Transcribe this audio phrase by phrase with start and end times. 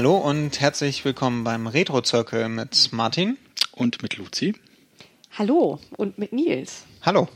[0.00, 3.36] Hallo und herzlich willkommen beim Retro Circle mit Martin
[3.72, 4.54] und mit Luzi.
[5.36, 6.84] Hallo und mit Nils.
[7.02, 7.28] Hallo.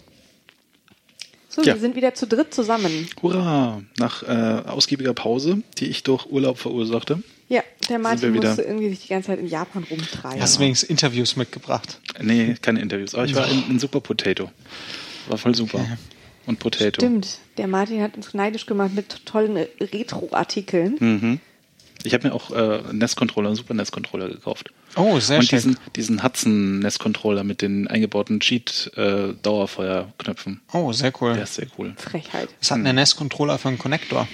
[1.50, 1.74] So, ja.
[1.74, 3.06] wir sind wieder zu dritt zusammen.
[3.20, 3.82] Hurra!
[3.98, 7.22] Nach äh, ausgiebiger Pause, die ich durch Urlaub verursachte.
[7.50, 10.40] Ja, der Martin musste irgendwie sich die ganze Zeit in Japan rumtreiben.
[10.40, 12.00] Hast du wenigstens Interviews mitgebracht?
[12.22, 13.14] Nee, keine Interviews.
[13.14, 14.50] Aber ich war in, in Super Potato.
[15.28, 15.80] War voll super.
[15.80, 15.96] Okay.
[16.46, 16.94] Und Potato.
[16.94, 17.40] Stimmt.
[17.58, 20.96] Der Martin hat uns neidisch gemacht mit tollen Retro-Artikeln.
[20.98, 21.40] Mhm.
[22.06, 24.70] Ich habe mir auch äh, NES-Controller, einen Super NES-Controller gekauft.
[24.94, 25.56] Oh, sehr Und schön.
[25.56, 30.60] diesen, diesen Hudson NES-Controller mit den eingebauten Cheat-Dauerfeuerknöpfen.
[30.72, 31.34] Äh, oh, sehr cool.
[31.34, 31.94] Der ist sehr cool.
[31.96, 32.48] Frechheit.
[32.60, 34.28] Was hat ein NES-Controller für einen Connector?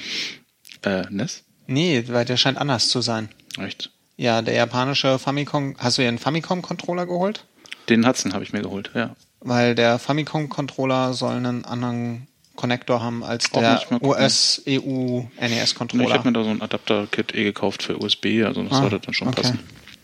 [0.82, 1.44] Äh, NES?
[1.66, 3.28] Nee, weil der scheint anders zu sein.
[3.58, 3.90] Echt?
[4.16, 5.74] Ja, der japanische Famicom.
[5.78, 7.44] Hast du dir einen Famicom-Controller geholt?
[7.88, 9.16] Den Hudson habe ich mir geholt, ja.
[9.40, 12.26] Weil der Famicom-Controller soll einen anderen
[12.60, 16.04] Connector haben als der US-EU-NES-Controller.
[16.04, 19.00] Ich habe mir da so ein Adapter-Kit eh gekauft für USB, also das ah, sollte
[19.00, 19.40] dann schon okay.
[19.40, 19.60] passen.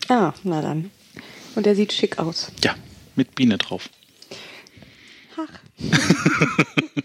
[0.09, 0.89] Ah, na dann.
[1.55, 2.51] Und der sieht schick aus.
[2.63, 2.73] Ja,
[3.15, 3.89] mit Biene drauf.
[5.37, 5.47] Ach.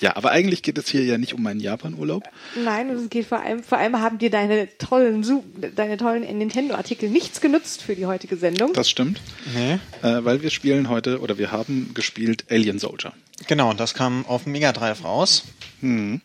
[0.00, 2.24] ja, aber eigentlich geht es hier ja nicht um meinen Japan-Urlaub.
[2.62, 5.24] Nein, es geht vor allem, vor allem haben dir deine tollen,
[5.74, 8.72] deine tollen Nintendo-Artikel nichts genutzt für die heutige Sendung.
[8.72, 9.20] Das stimmt.
[9.54, 9.78] Nee.
[10.02, 13.12] Äh, weil wir spielen heute, oder wir haben gespielt Alien Soldier.
[13.46, 15.44] Genau, das kam auf Mega Drive raus.
[15.80, 16.20] Hm.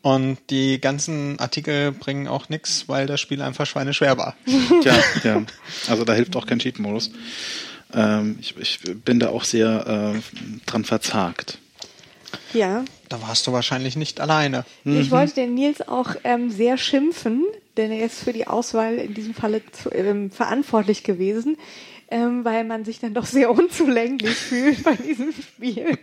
[0.00, 4.36] Und die ganzen Artikel bringen auch nichts, weil das Spiel einfach schweineschwer war.
[4.82, 5.42] Tja, ja.
[5.88, 7.10] Also da hilft auch kein Cheat-Modus.
[7.92, 11.58] Ähm, ich, ich, bin da auch sehr äh, dran verzagt.
[12.52, 12.84] Ja.
[13.08, 14.64] Da warst du wahrscheinlich nicht alleine.
[14.84, 15.00] Mhm.
[15.00, 17.44] Ich wollte den Nils auch ähm, sehr schimpfen,
[17.76, 21.56] denn er ist für die Auswahl in diesem Falle zu, ähm, verantwortlich gewesen,
[22.10, 25.98] ähm, weil man sich dann doch sehr unzulänglich fühlt bei diesem Spiel.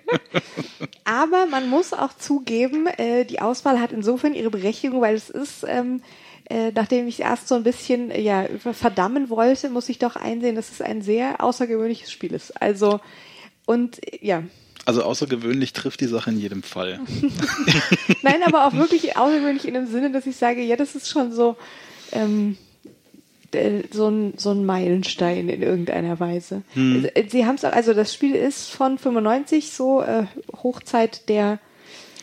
[1.03, 5.65] Aber man muss auch zugeben, äh, die Auswahl hat insofern ihre Berechtigung, weil es ist
[5.67, 6.01] ähm,
[6.47, 10.55] äh, nachdem ich erst so ein bisschen äh, ja verdammen wollte, muss ich doch einsehen,
[10.55, 12.61] dass es ein sehr außergewöhnliches Spiel ist.
[12.61, 12.99] Also
[13.65, 14.43] und ja.
[14.85, 16.99] Also außergewöhnlich trifft die Sache in jedem Fall.
[18.21, 21.31] Nein, aber auch wirklich außergewöhnlich in dem Sinne, dass ich sage, ja, das ist schon
[21.33, 21.57] so
[22.11, 22.57] ähm,
[23.91, 26.63] so ein, so ein Meilenstein in irgendeiner Weise.
[26.73, 27.07] Hm.
[27.29, 30.25] Sie haben es, also das Spiel ist von 95 so äh,
[30.61, 31.59] Hochzeit der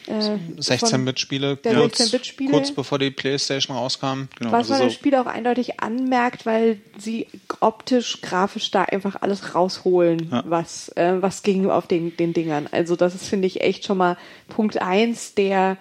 [0.06, 4.28] äh, 16-Bit-Spiele, kurz, 16 kurz bevor die Playstation rauskam.
[4.38, 7.28] Genau, Was also man das Spiel auch eindeutig anmerkt, weil sie
[7.60, 10.44] optisch, grafisch da einfach alles rausholen, ja.
[10.46, 12.68] was, äh, was ging auf den, den Dingern.
[12.70, 14.16] Also das ist, finde ich, echt schon mal
[14.48, 15.76] Punkt eins, der,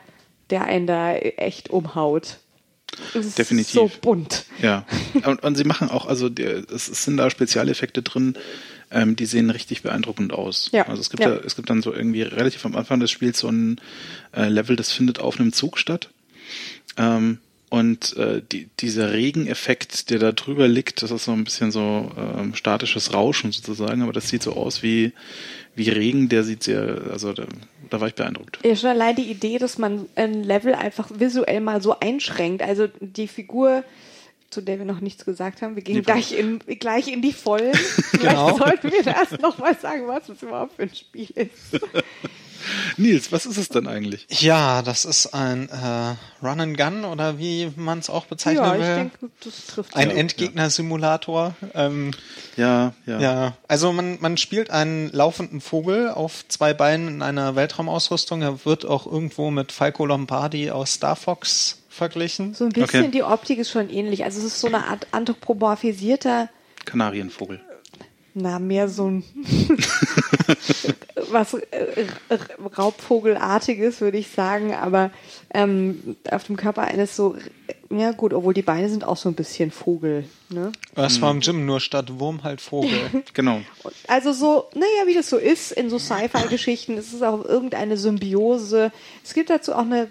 [0.50, 2.38] der einen da echt umhaut.
[3.14, 3.74] Es ist Definitiv.
[3.74, 4.46] so bunt.
[4.62, 4.86] Ja.
[5.26, 8.38] Und, und sie machen auch, also es sind da Spezialeffekte drin,
[8.92, 10.70] ähm, die sehen richtig beeindruckend aus.
[10.72, 10.88] Ja.
[10.88, 11.30] Also es gibt ja.
[11.30, 13.80] da, es gibt dann so irgendwie relativ am Anfang des Spiels so ein
[14.36, 16.10] äh, Level, das findet auf einem Zug statt.
[16.98, 21.72] Ähm, und äh, die, dieser Regeneffekt, der da drüber liegt, das ist so ein bisschen
[21.72, 25.14] so ähm, statisches Rauschen sozusagen, aber das sieht so aus wie,
[25.74, 27.46] wie Regen, der sieht sehr, also da,
[27.90, 28.60] da war ich beeindruckt.
[28.66, 32.62] Ja, schon allein die Idee, dass man ein Level einfach visuell mal so einschränkt.
[32.62, 33.86] Also die Figur
[34.52, 35.76] zu der wir noch nichts gesagt haben.
[35.76, 37.78] Wir gehen gleich in, gleich in die Vollen.
[38.12, 38.56] genau.
[38.56, 41.82] Vielleicht sollten wir erst noch mal sagen, was es überhaupt für ein Spiel ist.
[42.98, 44.28] Nils, was ist es denn eigentlich?
[44.30, 48.74] Ja, das ist ein äh, Run and Gun oder wie man es auch bezeichnen ja,
[48.74, 48.82] will.
[48.82, 51.56] Ich denke, das trifft Ein ja, Endgegner-Simulator.
[51.74, 52.12] Ähm,
[52.58, 53.20] ja, ja.
[53.20, 58.42] Ja, also man, man spielt einen laufenden Vogel auf zwei Beinen in einer Weltraumausrüstung.
[58.42, 62.54] Er wird auch irgendwo mit Falco Lombardi aus Star Fox verglichen.
[62.54, 63.12] So ein bisschen, okay.
[63.12, 64.24] die Optik ist schon ähnlich.
[64.24, 66.50] Also es ist so eine Art anthropomorphisierter
[66.86, 67.62] Kanarienvogel.
[68.34, 69.24] Na, mehr so ein
[71.32, 72.06] was äh,
[72.78, 75.12] Raubvogelartiges, würde ich sagen, aber
[75.54, 77.36] ähm, auf dem Körper eines so,
[77.90, 80.24] ja gut, obwohl die Beine sind auch so ein bisschen Vogel.
[80.50, 80.72] Ne?
[80.96, 83.00] Das war im Gym nur statt Wurm halt Vogel.
[83.34, 83.60] genau.
[84.08, 88.94] Also so, naja, wie das so ist in so Sci-Fi-Geschichten, es ist auch irgendeine Symbiose.
[89.26, 90.10] Es gibt dazu auch eine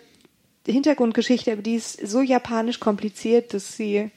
[0.67, 4.11] Hintergrundgeschichte, aber die ist so japanisch kompliziert, dass sie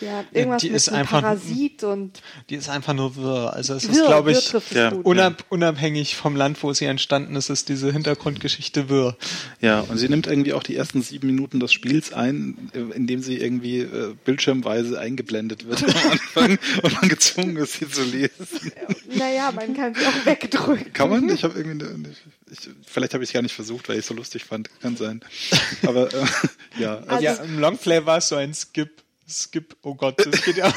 [0.00, 2.20] ja, irgendwas die mit ist einfach, Parasit und.
[2.50, 3.52] Die ist einfach nur wirr.
[3.54, 7.50] Also es wirr, ist, glaube ich, ja, unab, unabhängig vom Land, wo sie entstanden ist,
[7.50, 9.16] ist diese Hintergrundgeschichte wirr.
[9.60, 13.38] Ja, und sie nimmt irgendwie auch die ersten sieben Minuten des Spiels ein, indem sie
[13.38, 18.72] irgendwie äh, bildschirmweise eingeblendet wird am Anfang und man gezwungen ist, sie zu lesen.
[19.14, 20.92] Naja, man kann sie auch wegdrücken.
[20.92, 21.28] Kann man?
[21.28, 22.14] Ich habe irgendwie eine,
[22.50, 24.68] ich, vielleicht habe ich es gar nicht versucht, weil ich es so lustig fand.
[24.80, 25.20] Kann sein.
[25.86, 26.26] Aber äh,
[26.78, 26.96] ja.
[26.98, 29.03] Also, also ja, im Longplay war es so ein Skip.
[29.28, 30.72] Skip, oh Gott, das geht ja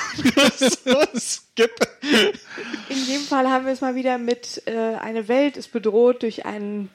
[0.58, 1.72] so, Skip.
[2.90, 6.46] In dem Fall haben wir es mal wieder mit, äh, eine Welt ist bedroht durch
[6.46, 6.90] einen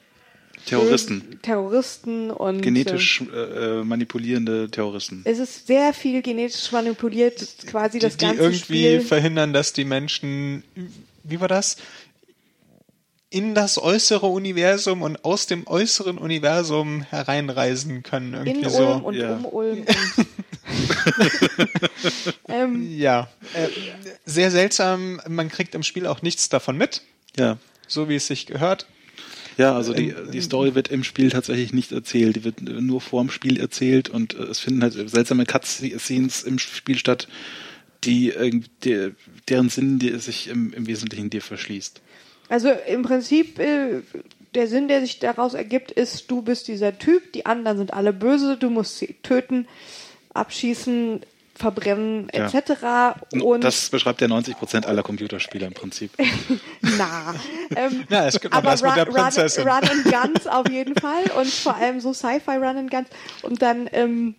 [0.65, 1.39] Terroristen.
[1.41, 5.21] Terroristen und Genetisch ähm, äh, äh, manipulierende Terroristen.
[5.25, 9.01] es ist sehr viel genetisch manipuliert, quasi Die, das die ganze irgendwie Spiel.
[9.01, 10.63] verhindern, dass die Menschen,
[11.23, 11.77] wie war das?
[13.33, 18.33] In das äußere Universum und aus dem äußeren Universum hereinreisen können.
[18.35, 18.85] Irgendwie In so.
[18.87, 19.35] Ulm und ja.
[19.35, 19.79] um Ulm.
[19.79, 20.27] Und
[22.47, 23.67] ähm, Ja, äh,
[24.25, 25.19] sehr seltsam.
[25.27, 27.01] Man kriegt im Spiel auch nichts davon mit,
[27.37, 27.57] Ja.
[27.87, 28.85] so wie es sich gehört.
[29.57, 32.35] Ja, also die, die Story wird im Spiel tatsächlich nicht erzählt.
[32.35, 36.97] Die wird nur vorm Spiel erzählt und äh, es finden halt seltsame Cutscenes im Spiel
[36.97, 37.27] statt,
[38.03, 38.33] die,
[38.83, 39.11] die
[39.49, 42.01] deren Sinn die sich im, im Wesentlichen dir verschließt.
[42.53, 44.03] Also im Prinzip, äh,
[44.53, 48.13] der Sinn, der sich daraus ergibt, ist, du bist dieser Typ, die anderen sind alle
[48.13, 49.67] böse, du musst sie töten,
[50.35, 51.21] abschießen,
[51.55, 52.45] verbrennen, Ja.
[52.45, 53.41] etc.
[53.43, 56.11] Und das beschreibt ja 90 Prozent aller Computerspieler im Prinzip.
[56.81, 57.33] na.
[57.75, 59.67] Ähm, Ja, es gibt aber das mit der Run, Prinzessin.
[59.67, 60.03] Run, Run and
[60.35, 63.07] Guns auf jeden Fall und vor allem so Sci-Fi Run and Guns
[63.41, 64.35] und dann ähm,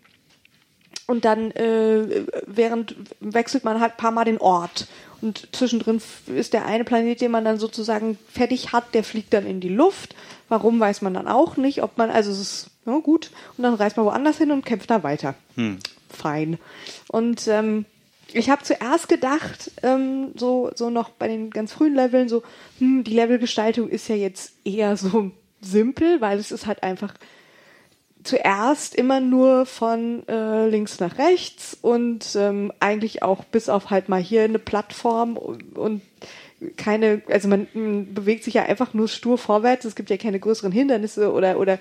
[1.09, 4.87] und dann äh, während wechselt man halt ein paar Mal den Ort
[5.25, 9.47] und zwischendrin ist der eine Planet, den man dann sozusagen fertig hat, der fliegt dann
[9.47, 10.15] in die Luft.
[10.51, 13.73] Warum weiß man dann auch nicht, ob man also es ist ja, gut und dann
[13.73, 15.35] reist man woanders hin und kämpft da weiter.
[16.11, 16.59] Fein.
[17.09, 17.87] Und ähm,
[18.35, 22.43] ich habe zuerst gedacht, ähm, so, so noch bei den ganz frühen Leveln, so,
[22.79, 25.31] hm, die Levelgestaltung ist ja jetzt eher so
[25.63, 27.15] simpel, weil es ist halt einfach
[28.25, 34.09] zuerst immer nur von äh, links nach rechts und ähm, eigentlich auch bis auf halt
[34.09, 36.03] mal hier eine Plattform und, und
[36.77, 40.41] keine, also man mh, bewegt sich ja einfach nur stur vorwärts, es gibt ja keine
[40.41, 41.79] größeren Hindernisse oder oder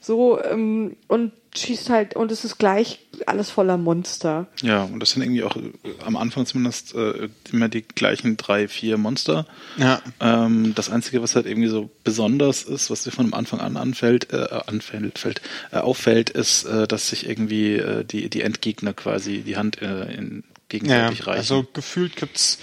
[0.00, 4.46] so ähm, und schießt halt und es ist gleich alles voller Monster.
[4.62, 5.62] Ja, und das sind irgendwie auch äh,
[6.04, 9.46] am Anfang zumindest äh, immer die gleichen drei, vier Monster.
[9.76, 10.00] Ja.
[10.20, 14.32] Ähm, das Einzige, was halt irgendwie so besonders ist, was dir von Anfang an anfällt,
[14.32, 15.40] äh, anfällt, fällt,
[15.72, 20.04] äh, auffällt, ist, äh, dass sich irgendwie äh, die, die Endgegner quasi die Hand äh,
[20.14, 21.38] in, Ja, gegenseitig reichen.
[21.38, 22.58] also gefühlt gibt's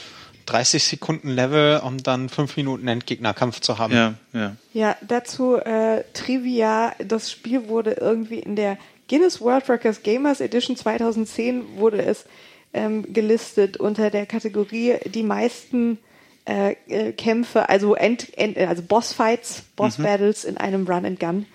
[0.48, 3.94] 30 Sekunden Level, um dann 5 Minuten Endgegnerkampf zu haben.
[3.94, 4.56] ja, ja.
[4.74, 8.78] Ja, dazu äh, Trivia, das Spiel wurde irgendwie in der
[9.08, 12.26] Guinness World Records Gamers Edition 2010 wurde es
[12.74, 15.98] ähm, gelistet unter der Kategorie die meisten
[16.46, 21.46] äh, äh, Kämpfe, also End, End, also Bossfights, Boss Battles in einem Run and Gun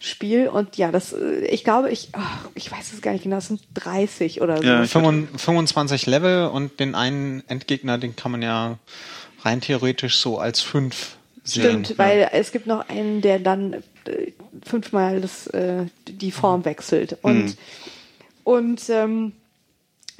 [0.00, 3.36] Spiel und ja, das äh, ich glaube, ich ach, ich weiß es gar nicht genau,
[3.38, 4.62] es sind 30 oder so.
[4.64, 8.78] Ja, ich- 25 25 Level und den einen Endgegner, den kann man ja
[9.42, 11.84] rein theoretisch so als 5 sehen.
[11.84, 13.74] Stimmt, weil es gibt noch einen, der dann
[14.06, 14.32] äh,
[14.64, 17.18] fünfmal das, äh, die Form wechselt.
[17.22, 17.56] Und,
[18.44, 19.32] und ähm,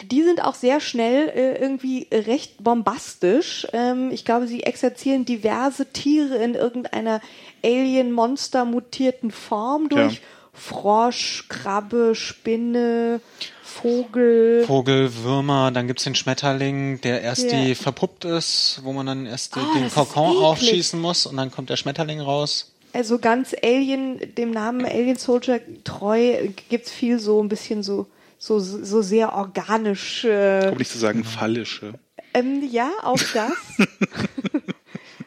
[0.02, 3.66] die sind auch sehr schnell äh, irgendwie recht bombastisch.
[3.72, 7.20] Ähm, ich glaube, sie exerzieren diverse Tiere in irgendeiner
[7.64, 10.20] Alien-Monster mutierten Form durch Ja.
[10.56, 13.20] Frosch, Krabbe, Spinne,
[13.62, 14.62] Vogel.
[14.66, 17.60] Vogel, Würmer, dann gibt's den Schmetterling, der erst Ja.
[17.64, 21.70] die verpuppt ist, wo man dann erst Ah, den Kokon aufschießen muss und dann kommt
[21.70, 22.70] der Schmetterling raus.
[22.92, 28.06] Also ganz Alien, dem Namen Alien Soldier treu, gibt's viel so ein bisschen so,
[28.46, 30.24] so, so sehr organisch.
[30.24, 31.94] Äh, Um nicht zu sagen phallische.
[32.34, 33.52] ähm, ja, auch das.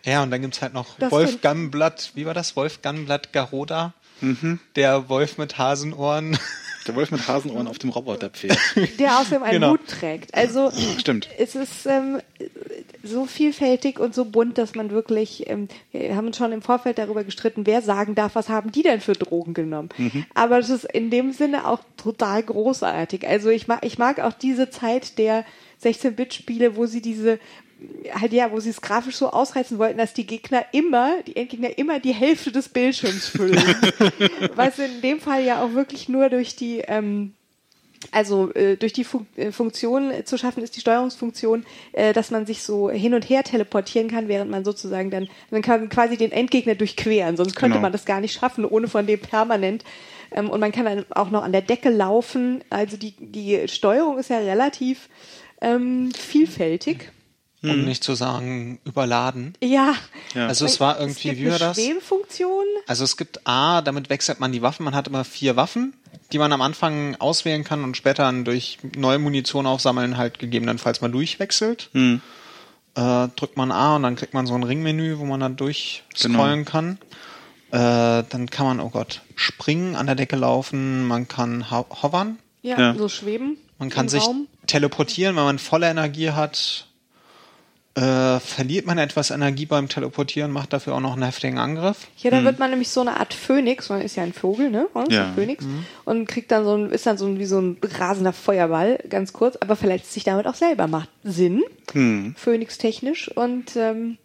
[0.05, 2.55] Ja, und dann gibt's halt noch Das Wolf Gammblatt, wie war das?
[2.55, 3.93] Wolf Gammblatt Garoda?
[4.75, 6.37] Der Wolf mit Hasenohren.
[6.87, 8.57] Der Wolf mit Hasenohren auf dem Roboterpferd.
[8.97, 9.71] der außerdem einen Genau.
[9.71, 10.33] Hut trägt.
[10.33, 11.27] Also Stimmt.
[11.37, 12.21] es ist ähm,
[13.07, 16.97] so vielfältig und so bunt, dass man wirklich, ähm, wir haben uns schon im Vorfeld
[16.97, 19.89] darüber gestritten, wer sagen darf, was haben die denn für Drogen genommen.
[20.33, 23.27] Aber es ist in dem Sinne auch total großartig.
[23.27, 25.45] Also ich mag, ich mag auch diese Zeit der
[25.83, 27.39] 16-Bit-Spiele, wo sie diese
[28.13, 31.77] halt ja, wo sie es grafisch so ausreizen wollten, dass die Gegner immer, die Endgegner
[31.77, 33.61] immer die Hälfte des Bildschirms füllen.
[34.55, 37.33] Was in dem Fall ja auch wirklich nur durch die ähm,
[38.11, 42.45] also äh, durch die Fun äh, Funktion zu schaffen ist die Steuerungsfunktion, äh, dass man
[42.45, 46.31] sich so hin und her teleportieren kann, während man sozusagen dann man kann quasi den
[46.31, 47.81] Endgegner durchqueren, sonst könnte Genau.
[47.83, 49.83] man das gar nicht schaffen, ohne von dem permanent
[50.31, 52.63] ähm, und man kann dann auch noch an der Decke laufen.
[52.69, 55.09] Also die die Steuerung ist ja relativ
[55.61, 57.11] ähm, vielfältig.
[57.63, 59.55] Um nicht zu sagen überladen.
[59.63, 59.95] Ja.
[60.35, 60.47] Ja.
[60.47, 61.77] Also es war irgendwie, gibt wie war eine das?
[61.77, 62.63] Schwebefunktion.
[62.85, 64.83] Also es gibt A, damit wechselt man die Waffen.
[64.83, 65.93] Man hat immer vier Waffen,
[66.31, 71.01] die man am Anfang auswählen kann und später dann durch neue Munition aufsammeln halt gegebenenfalls
[71.01, 71.89] mal durchwechselt.
[71.93, 72.21] Hm.
[72.95, 76.63] Äh, drückt man A und dann kriegt man so ein Ringmenü, wo man dann durchscrollen
[76.65, 76.99] kann.
[77.71, 82.39] Äh, dann kann man, oh Gott, springen, an der Decke laufen, man kann ho hovern,
[82.61, 82.95] Ja, Ja.
[82.95, 83.57] so schweben.
[83.77, 84.47] man kann im sich Raum.
[84.67, 86.86] teleportieren, wenn man volle Energie hat.
[87.97, 92.07] Äh, verliert man etwas Energie beim Teleportieren, macht dafür auch noch einen heftigen Angriff.
[92.17, 94.87] Ja, dann wird man nämlich so eine Art Phönix, man ist ja ein Vogel, ne?
[94.93, 95.11] Oder?
[95.11, 95.27] Ja.
[95.27, 95.65] Ein Phönix.
[96.05, 99.33] Und kriegt dann so ein, ist dann so ein, wie so ein rasender Feuerball, ganz
[99.33, 100.87] kurz, aber verletzt sich damit auch selber.
[100.87, 101.63] Macht Sinn.
[102.35, 103.29] Phönix technisch.
[103.35, 104.17] Und ähm,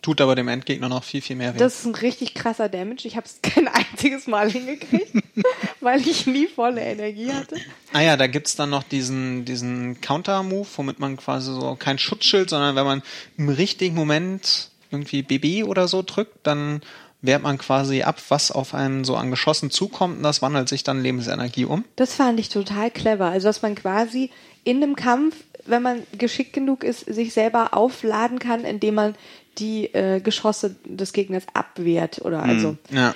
[0.00, 1.58] Tut aber dem Endgegner noch viel, viel mehr weh.
[1.58, 3.06] das ist ein richtig krasser Damage.
[3.08, 5.12] Ich habe es kein einziges Mal hingekriegt,
[5.80, 7.56] weil ich nie volle Energie hatte.
[7.92, 12.50] Ah ja, da gibt's dann noch diesen, diesen Counter-Move, womit man quasi so kein Schutzschild,
[12.50, 13.02] sondern wenn man
[13.36, 16.80] im richtigen Moment irgendwie BB oder so drückt, dann
[17.20, 20.84] wehrt man quasi ab, was auf einen so an Geschossen zukommt und das wandelt sich
[20.84, 21.84] dann Lebensenergie um.
[21.96, 23.26] Das fand ich total clever.
[23.26, 24.30] Also, dass man quasi
[24.64, 25.34] in einem Kampf,
[25.68, 29.14] wenn man geschickt genug ist, sich selber aufladen kann, indem man
[29.58, 33.14] die äh, Geschosse des Gegners abwehrt oder also Ja.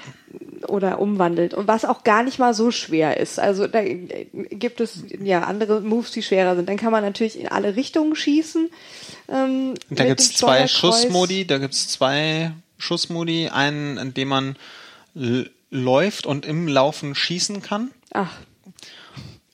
[0.66, 3.38] oder umwandelt und was auch gar nicht mal so schwer ist.
[3.38, 6.68] Also da gibt es ja andere Moves, die schwerer sind.
[6.68, 8.70] Dann kann man natürlich in alle Richtungen schießen.
[9.28, 10.66] Ähm, Da gibt's dem zwei.
[10.66, 14.56] Schussmodi, da gibt's zwei Schussmodi, einen, in dem man
[15.70, 17.90] läuft und im Laufen schießen kann.
[18.12, 18.32] Ach,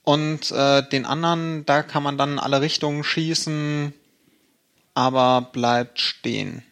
[0.09, 3.93] Und äh, den anderen, da kann man dann in alle Richtungen schießen,
[4.95, 6.62] aber bleibt stehen.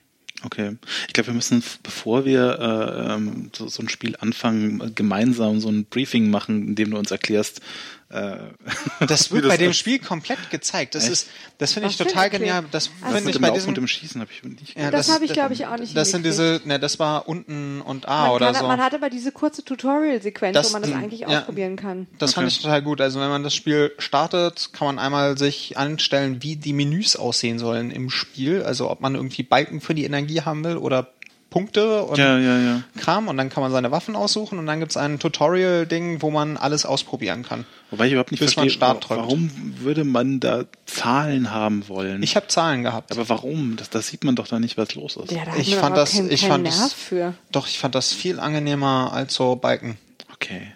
[0.43, 0.79] Okay.
[1.07, 5.69] Ich glaube, wir müssen, bevor wir äh, ähm, so, so ein Spiel anfangen, gemeinsam so
[5.69, 7.61] ein Briefing machen, in dem du uns erklärst,
[8.09, 9.73] Das wie wird bei dem.
[9.73, 10.95] Spiel komplett gezeigt.
[10.95, 11.13] Das Echt?
[11.13, 12.39] ist, das finde ich total Okay.
[12.39, 12.65] genial.
[12.71, 14.79] Das Ach finde mit ich dem bei Laufen diesem, und dem Schießen habe ich nicht.
[14.79, 17.81] Ja, Das habe ich, glaube ich, auch nicht Das sind diese, ne, das war unten
[17.81, 18.67] und A man, oder kann, so.
[18.69, 21.27] man hat aber diese kurze Tutorial-Sequenz, Das- wo man das eigentlich ja.
[21.41, 22.07] ausprobieren kann.
[22.19, 22.55] Das fand Okay.
[22.57, 23.01] ich total gut.
[23.01, 27.59] Also wenn man das Spiel startet, kann man einmal sich anstellen, wie die Menüs aussehen
[27.59, 28.63] sollen im Spiel.
[28.63, 31.09] Also ob man irgendwie Balken für die Energie haben will oder
[31.57, 32.83] Punkte und Ja, ja, ja.
[32.99, 36.57] Kram und dann kann man seine Waffen aussuchen und dann gibt's ein Tutorial-Ding, wo man
[36.59, 37.65] alles ausprobieren kann.
[37.91, 42.23] Wobei ich überhaupt nicht Bis man verstehe, warum würde man da Zahlen haben wollen?
[42.23, 43.11] Ich habe Zahlen gehabt.
[43.13, 43.77] aber warum?
[43.77, 45.33] Das, das sieht man doch da nicht, was los ist.
[45.33, 47.35] Ja, da ich fand das, keinen, ich keinen fand Nerv das, für.
[47.53, 49.97] doch, ich fand das viel angenehmer als so Balken.
[50.35, 50.73] Okay.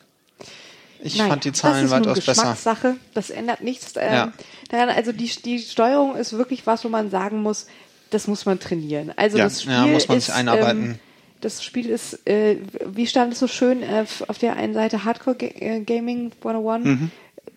[1.02, 2.32] Ich Naja, fand die Zahlen das ist weitaus besser.
[2.42, 2.96] Geschmackssache.
[3.14, 4.32] Das ändert nichts ähm, Ja.
[4.70, 4.90] daran.
[4.90, 7.66] Also die, die Steuerung ist wirklich was, wo man sagen muss,
[8.10, 9.12] das muss man trainieren.
[9.16, 9.44] Also Ja.
[9.44, 10.82] das Spiel Ja, muss man ist, sich einarbeiten.
[10.84, 10.98] Ähm,
[11.40, 15.36] das Spiel ist, äh, wie stand es so schön äh, auf der einen Seite Hardcore
[15.36, 16.84] Ga äh, Gaming 101?
[16.84, 17.10] Mhm.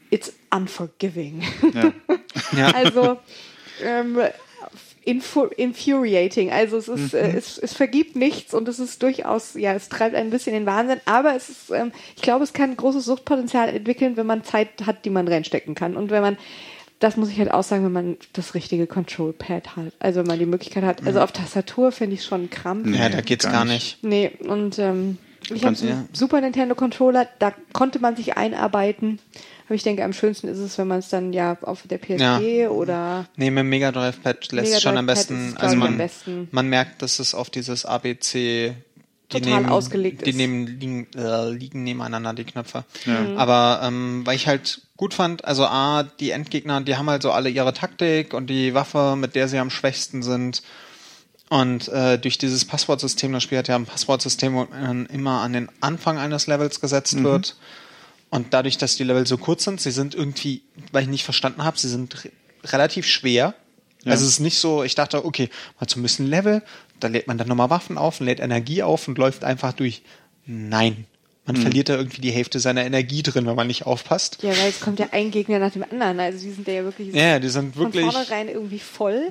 [0.09, 1.43] It's unforgiving.
[1.73, 1.91] Ja.
[2.73, 3.17] Also
[3.83, 4.19] ähm,
[5.03, 6.51] infu infuriating.
[6.51, 7.19] Also es ist, Mhm.
[7.19, 10.65] äh, es, es vergibt nichts und es ist durchaus, ja, es treibt ein bisschen den
[10.65, 14.43] Wahnsinn, aber es ist, ähm, ich glaube, es kann ein großes Suchtpotenzial entwickeln, wenn man
[14.43, 15.97] Zeit hat, die man reinstecken kann.
[15.97, 16.37] Und wenn man,
[17.03, 19.93] das muss ich halt auch sagen, wenn man das richtige Control-Pad hat.
[19.99, 21.05] Also wenn man die Möglichkeit hat.
[21.05, 22.85] Also auf Tastatur finde ich schon Krampf.
[22.85, 23.97] ja, Nee, da geht's gar gar nicht.
[24.03, 25.17] Nee, und ähm,
[25.53, 26.05] ich habe ja.
[26.13, 29.19] Super Nintendo Controller, da konnte man sich einarbeiten.
[29.65, 32.69] Aber ich denke, am schönsten ist es, wenn man es dann ja auf der PSP
[32.69, 35.97] oder Nee, mit dem Mega Drive Pad lässt Mega schon am besten, also man, am
[35.97, 36.47] besten.
[36.51, 38.75] man merkt, dass es auf dieses ABC
[39.33, 40.35] die Total neben, ausgelegt die ist.
[40.37, 42.85] neben, liegen, äh, liegen nebeneinander die Knöpfe.
[43.05, 43.37] Mhm.
[43.37, 47.31] Aber ähm, weil ich halt gut fand, also A, die Endgegner, die haben halt so
[47.31, 50.61] alle ihre Taktik und die Waffe, mit der sie am schwächsten sind.
[51.49, 55.53] Und äh, durch dieses Passwortsystem, das Spiel hat ja ein Passwortsystem, wo man immer an
[55.53, 57.23] den Anfang eines Levels gesetzt Mhm.
[57.23, 57.55] wird.
[58.29, 61.63] Und dadurch, dass die Level so kurz sind, sie sind irgendwie, weil ich nicht verstanden
[61.63, 62.31] habe, sie sind re
[62.65, 63.53] relativ schwer.
[64.03, 64.11] Ja.
[64.13, 66.63] Also es ist nicht so, ich dachte, okay, mal ein bisschen Level,
[66.99, 70.01] da lädt man dann nochmal Waffen auf und lädt Energie auf und läuft einfach durch.
[70.45, 71.05] Nein.
[71.45, 71.61] Man Mhm.
[71.61, 74.37] verliert da irgendwie die Hälfte seiner Energie drin, wenn man nicht aufpasst.
[74.43, 76.19] ja, weil es kommt ja ein Gegner nach dem anderen.
[76.19, 78.03] Also die sind ja wirklich Ja, die sind von wirklich.
[78.09, 79.29] vornherein irgendwie voll.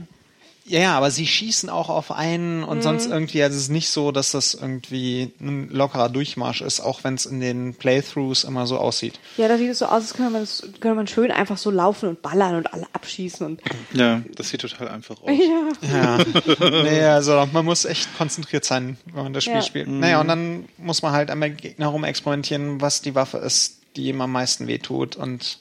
[0.64, 3.12] Ja, ja, aber sie schießen auch auf einen und sonst Mhm.
[3.12, 7.14] irgendwie, also es ist nicht so, dass das irgendwie ein lockerer Durchmarsch ist, auch wenn
[7.14, 9.18] es in den Playthroughs immer so aussieht.
[9.36, 11.70] Ja, da sieht es so aus, als könnte man, das, könnte man schön einfach so
[11.72, 13.60] laufen und ballern und alle abschießen und
[13.92, 15.30] Ja, das sieht total einfach aus.
[15.30, 15.88] ja.
[15.92, 16.24] Ja.
[16.84, 19.62] nee, also man muss echt konzentriert sein, wenn man das Spiel Ja.
[19.62, 19.88] spielt.
[19.88, 24.06] Naja, und dann muss man halt am Gegner rum experimentieren, was die Waffe ist, die
[24.08, 25.58] ihm am meisten wehtut und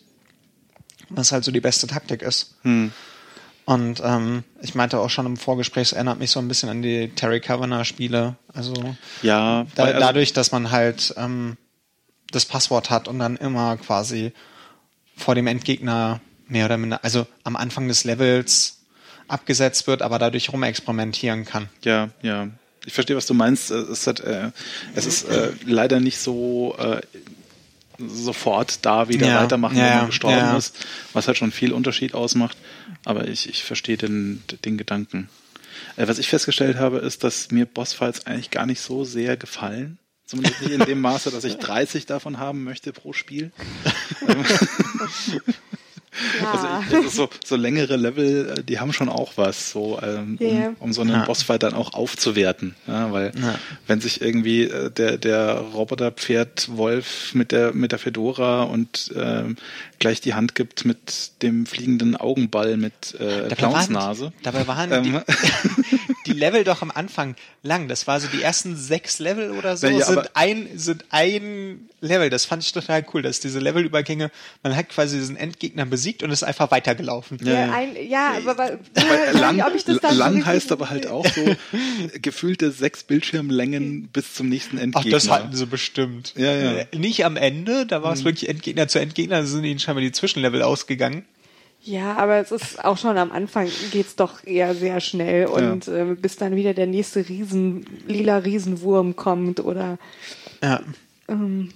[1.10, 2.56] was halt so die beste Taktik ist.
[2.62, 2.92] Hm.
[3.72, 6.82] Und ähm, ich meinte auch schon im Vorgespräch, es erinnert mich so ein bisschen an
[6.82, 8.36] die Terry Kavanagh Spiele.
[8.54, 8.74] Also
[9.22, 11.56] Ja, da, also, dadurch, dass man halt ähm,
[12.32, 14.34] das Passwort hat und dann immer quasi
[15.16, 18.82] vor dem Endgegner mehr oder minder, also am Anfang des Levels
[19.30, 21.70] abgesetzt wird, aber dadurch rumexperimentieren kann.
[21.86, 22.50] Ja, ja.
[22.86, 23.72] Ich verstehe, was du meinst.
[23.72, 24.52] Es ist, halt, äh,
[24.96, 27.00] es ist äh, leider nicht so äh,
[28.08, 30.58] sofort da wieder Ja, weitermachen, ja, wenn man gestorben ja.
[30.58, 32.58] ist, was halt schon viel Unterschied ausmacht.
[33.06, 35.30] Aber ich, ich verstehe den, den Gedanken.
[35.98, 39.98] Äh, was ich festgestellt habe, ist, dass mir Bossfights eigentlich gar nicht so sehr gefallen.
[40.26, 43.52] Zumindest nicht in dem Maße, dass ich 30 davon haben möchte pro Spiel.
[46.42, 46.52] Ja.
[46.52, 50.38] Also ich, ist so, so längere Level, äh, die haben schon auch was, so ähm,
[50.42, 50.68] Ja.
[50.70, 51.26] um, um so einen Ja.
[51.26, 52.76] Bossfight dann auch aufzuwerten.
[52.88, 53.56] Ja, weil Ja.
[53.88, 59.56] wenn sich irgendwie äh, der, der Roboterpferd Wolf mit der mit der Fedora und ähm,
[60.02, 64.34] gleich die Hand gibt mit dem fliegenden Augenball mit äh, Clownsnase.
[64.44, 65.04] dabei waren Ähm.
[65.04, 65.20] die,
[66.26, 67.88] die Level doch am Anfang lang.
[67.88, 71.88] Das war so die ersten sechs Level oder so Ja, ja, sind ein sind ein
[72.02, 72.30] Level.
[72.30, 74.32] Das fand ich total cool, dass diese Levelübergänge,
[74.64, 77.38] man hat quasi diesen Endgegner besiegt und ist einfach weitergelaufen.
[77.44, 77.72] Ja, Ja, ja.
[77.74, 80.90] ein, ja aber, aber Weil lang, ob ich das dann so lang richtig- heißt aber
[80.90, 81.56] halt auch so
[82.22, 85.12] gefühlte sechs Bildschirmlängen bis zum nächsten Ach, Endgegner.
[85.12, 86.34] das hatten sie bestimmt.
[86.36, 86.72] Ja, ja.
[86.92, 90.02] Äh, Nicht am Ende, da war es wirklich Endgegner zu Endgegner, da sind ihnen scheinbar
[90.02, 91.26] die Zwischenlevel ausgegangen.
[91.84, 96.16] Ja, aber es ist auch schon am Anfang geht's doch eher sehr schnell und ähm,
[96.16, 99.98] bis dann wieder der nächste Riesen, lila Riesenwurm kommt oder
[100.64, 100.82] Ja.
[101.28, 101.72] also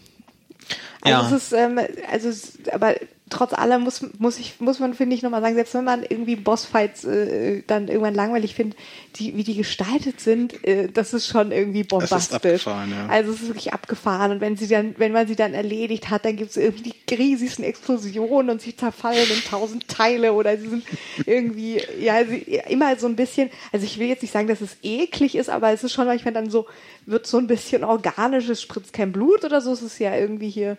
[1.05, 1.25] Ja.
[1.25, 1.79] es ist ähm,
[2.11, 2.95] also es, aber
[3.29, 6.35] trotz allem muss muss ich muss man finde ich nochmal sagen, selbst wenn man irgendwie
[6.35, 8.77] Bossfights äh, dann irgendwann langweilig findet,
[9.15, 12.35] die wie die gestaltet sind, äh, das ist schon irgendwie bombastisch.
[12.35, 13.07] abgefahren, ja.
[13.07, 16.23] Also es ist wirklich abgefahren und wenn sie dann wenn man sie dann erledigt hat,
[16.25, 20.69] dann gibt es irgendwie die riesigsten Explosionen und sie zerfallen in tausend Teile oder sie
[20.69, 20.83] sind
[21.25, 24.77] irgendwie ja sie, immer so ein bisschen, also ich will jetzt nicht sagen, dass es
[24.83, 26.67] eklig ist, aber es ist schon manchmal dann so
[27.07, 30.49] wird so ein bisschen organisch, es spritzt kein Blut oder so, es ist ja irgendwie
[30.49, 30.77] hier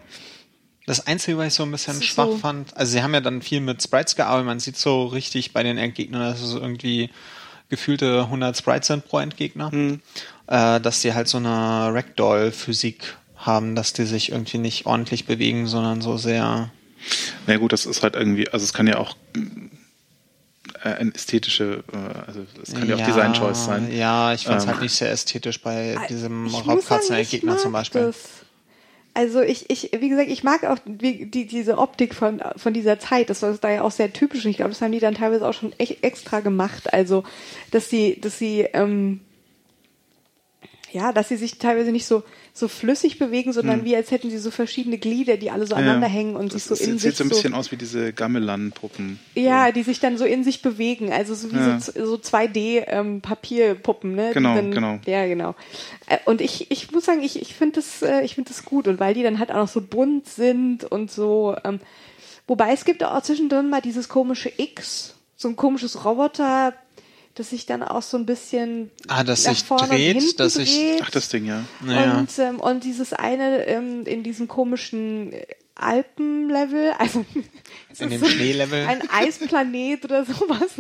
[0.87, 3.43] Das Einzige, was ich so ein bisschen schwach so- fand, also sie haben ja dann
[3.43, 7.11] viel mit Sprites gearbeitet, man sieht so richtig bei den Endgegnern, dass es irgendwie
[7.69, 10.00] gefühlte 100 Sprites sind pro Endgegner, Hm.
[10.47, 15.66] äh, dass die halt so eine Ragdoll-Physik haben, dass die sich irgendwie nicht ordentlich bewegen,
[15.66, 16.71] sondern so sehr
[17.49, 19.16] Na gut, das ist halt irgendwie, also es kann ja auch
[20.85, 23.93] äh, eine ästhetische, äh, also es kann ja, auch Design Choice sein.
[23.93, 24.71] Ja, ich fand es Ähm.
[24.71, 28.02] halt nicht sehr ästhetisch bei diesem sagen, ich Raubkatzen-Gegner zum Beispiel.
[28.02, 28.17] Das.
[29.17, 32.99] Also ich, ich, wie gesagt, ich mag auch wie, die, diese Optik von, von dieser
[32.99, 33.31] Zeit.
[33.31, 34.45] Das war da ja auch sehr typisch.
[34.45, 36.93] Ich glaube, das haben die dann teilweise auch schon echt extra gemacht.
[36.93, 37.25] Also,
[37.71, 39.23] dass sie, dass sie, ähm,
[40.97, 42.23] ja, dass sie sich teilweise nicht so,
[42.54, 46.06] so flüssig bewegen, sondern wie als hätten sie so verschiedene Glieder, die alle so aneinander
[46.09, 49.19] hängen und das sich so in sieht sich so ein bisschen aus wie diese Gamelan-Puppen.
[49.35, 51.78] ja, die sich dann so in sich bewegen, also so wie Ja.
[51.78, 54.28] so, so 2D-Papierpuppen, ne?
[54.28, 54.99] die Genau, dann, genau.
[55.06, 55.54] Ja, genau.
[56.06, 58.89] Äh, Und ich, ich muss sagen, ich, ich finde das, äh, ich finde das gut
[58.89, 61.80] und weil die dann halt auch noch so bunt sind und so, ähm,
[62.47, 66.73] wobei es gibt auch zwischendrin mal dieses komische X, so ein komisches Roboter,
[67.37, 70.37] das sich dann auch so ein bisschen Ah, das nach sich vorne und dreht, hinten
[70.39, 71.01] das sich- dreht.
[71.05, 71.63] Ach, das Ding, ja.
[71.81, 72.19] Naja.
[72.19, 77.25] Und, ähm, und dieses eine ähm, in diesem komischen äh, Alpenlevel, also
[77.99, 78.86] In dem Schneelevel.
[78.86, 80.71] Ein Eisplanet oder sowas.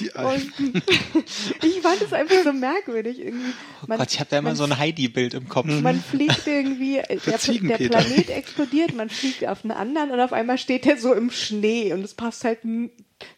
[0.00, 0.52] Die Alpen.
[0.74, 0.82] Und
[1.64, 3.18] ich fand es einfach so merkwürdig.
[3.20, 3.52] Irgendwie.
[3.82, 5.66] Oh Gott, ich habe da immer man, so ein Heidi-Bild im Kopf.
[5.66, 7.38] man fliegt irgendwie, äh, der,
[7.78, 7.88] der.
[7.88, 11.92] Planet explodiert, man fliegt auf einen anderen und auf einmal steht der so im Schnee
[11.92, 12.60] und es passt halt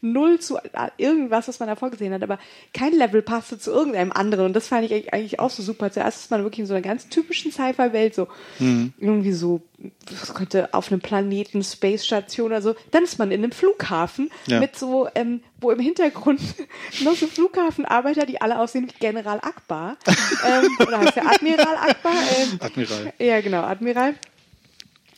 [0.00, 0.58] null zu
[0.96, 2.38] irgendwas, was man davor gesehen hat, aber
[2.72, 5.90] kein Level passte zu irgendeinem anderen und das fand ich eigentlich- eigentlich auch so super.
[5.92, 8.28] Zuerst ist man wirklich in so einer ganz typischen Sci-Fi-Welt, so
[8.60, 8.94] Mhm.
[8.98, 9.60] irgendwie so,
[10.22, 14.60] was könnte auf einem Planeten, Space Station oder so, dann man in einem Flughafen Ja.
[14.60, 16.40] mit so, ähm, wo im Hintergrund
[17.02, 22.12] noch so Flughafenarbeiter, die alle aussehen wie General Akbar, ähm, oder heißt der Admiral Akbar?
[22.36, 23.12] Ähm, Admiral.
[23.18, 24.14] ja, genau, Admiral.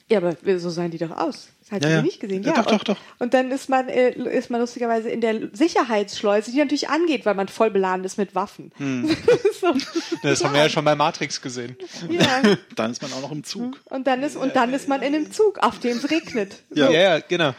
[0.09, 1.49] Ja, aber so sahen die doch aus.
[1.69, 2.03] Das hat Ja, ja.
[2.03, 2.45] nicht gesehen.
[2.45, 2.97] Ja, Ja, doch, und, doch, doch.
[3.19, 7.35] Und dann ist man, äh, ist man lustigerweise in der Sicherheitsschleuse, die natürlich angeht, weil
[7.35, 8.71] man voll beladen ist mit Waffen.
[8.77, 9.09] Hm.
[9.61, 9.75] so,
[10.23, 11.77] Das haben wir ja schon bei Matrix gesehen.
[12.09, 12.43] ja.
[12.77, 13.81] Dann ist man auch noch im Zug.
[13.87, 16.63] Und dann ist, und dann ist man in einem Zug, auf dem es regnet.
[16.75, 16.89] Ja.
[16.91, 17.53] Ja, ja, genau.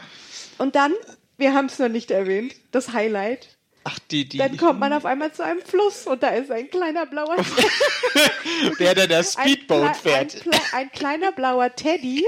[0.58, 0.94] Und dann,
[1.38, 3.58] wir haben es noch nicht erwähnt, das Highlight.
[3.84, 6.70] Ach, die, die, Dann kommt man auf einmal zu einem Fluss und da ist ein
[6.70, 7.36] kleiner blauer
[8.80, 10.36] der, der das ein, Speedboat klei- fährt.
[10.46, 12.26] Ein, ein kleiner blauer Teddy,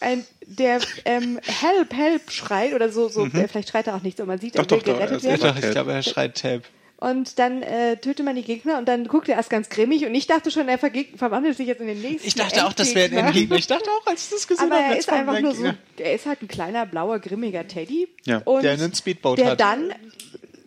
[0.00, 4.16] ein, der ähm, Help, Help schreit oder so, so äh, vielleicht schreit er auch nicht
[4.18, 4.66] so, man sieht, er Mhm.
[4.68, 5.54] Doch, will doch, doch, gerettet er werden.
[5.54, 6.62] Doch, ich glaube, er schreit Tape.
[6.98, 10.14] Und dann äh, tötet man die Gegner und dann guckt er erst ganz grimmig und
[10.14, 13.14] ich dachte schon, er verwandelt sich jetzt in den nächsten Ich dachte auch, das wäre
[13.14, 13.56] ein Endgegner.
[13.56, 15.54] Ich dachte auch, als ich das gesehen Aber habe, er jetzt ist einfach ein nur
[15.54, 15.64] so,
[15.98, 18.08] er ist halt ein kleiner, blauer, grimmiger Teddy.
[18.24, 19.60] Ja, der ein Speedboat der hat.
[19.60, 19.92] dann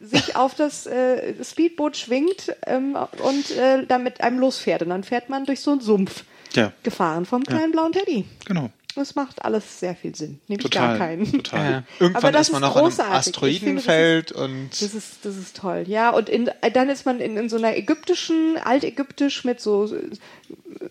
[0.01, 4.83] sich auf das äh, Speedboot schwingt ähm, und äh, dann mit einem losfährt.
[4.83, 8.25] Und dann fährt man durch so einen Sumpf, Ja, gefahren vom kleinen blauen Teddy.
[8.45, 8.69] genau.
[8.99, 10.41] Das macht alles sehr viel Sinn.
[10.49, 10.89] Nämlich Total.
[10.89, 11.31] gar keinen.
[11.31, 11.71] Total.
[11.71, 11.83] Ja.
[12.01, 12.89] Irgendwann Aber das ist man ist noch in einem.
[12.89, 15.85] Ich finde, Asteroidenfeld und Das ist, das ist toll.
[15.87, 19.85] Ja, und in, äh, dann ist man in, in so einer ägyptischen, altägyptisch mit so,
[19.85, 20.09] äh,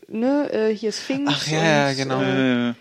[0.08, 1.30] ne, äh, hier Sphinx.
[1.34, 2.22] Ach ja, ja, und, genau.
[2.22, 2.74] Äh,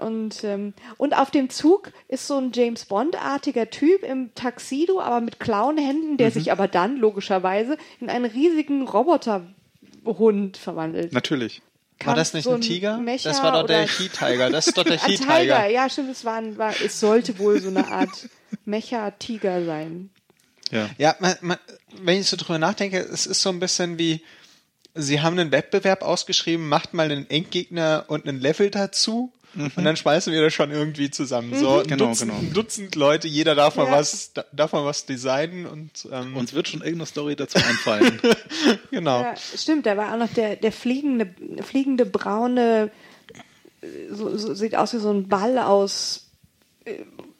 [0.00, 5.20] und, ähm, und auf dem Zug ist so ein James Bond-artiger Typ im Taxido, aber
[5.22, 6.16] mit Clownhänden, Mhm.
[6.18, 11.12] der sich aber dann logischerweise in einen riesigen Roboterhund verwandelt.
[11.12, 11.62] natürlich.
[12.04, 12.98] War das nicht so ein Tiger?
[12.98, 14.50] Mecha das war doch der He-Tiger.
[14.50, 15.66] Das ist doch der Ein Tiger, He-Tiger.
[15.66, 18.28] ja, stimmt, es war, ein, war, es sollte wohl so eine Art
[18.64, 20.10] Mecha-Tiger sein.
[20.70, 20.90] Ja.
[20.98, 21.58] Ja, man, man,
[22.00, 24.22] wenn ich so drüber nachdenke, es ist so ein bisschen wie,
[24.94, 29.32] sie haben einen Wettbewerb ausgeschrieben, macht mal einen Endgegner und einen Level dazu.
[29.76, 31.54] Und dann schmeißen wir das schon irgendwie zusammen.
[31.54, 32.40] So ein, Genau, Dutzend, genau.
[32.42, 33.92] ein Dutzend Leute, jeder darf mal Ja.
[33.92, 38.20] was, da- darf mal was designen und ähm, Uns wird schon irgendeine Story dazu einfallen.
[38.90, 39.20] genau.
[39.22, 42.90] Ja, stimmt, da war auch noch der, der fliegende, fliegende braune,
[44.10, 46.26] so, so, sieht aus wie so ein Ball aus
[46.84, 46.94] äh,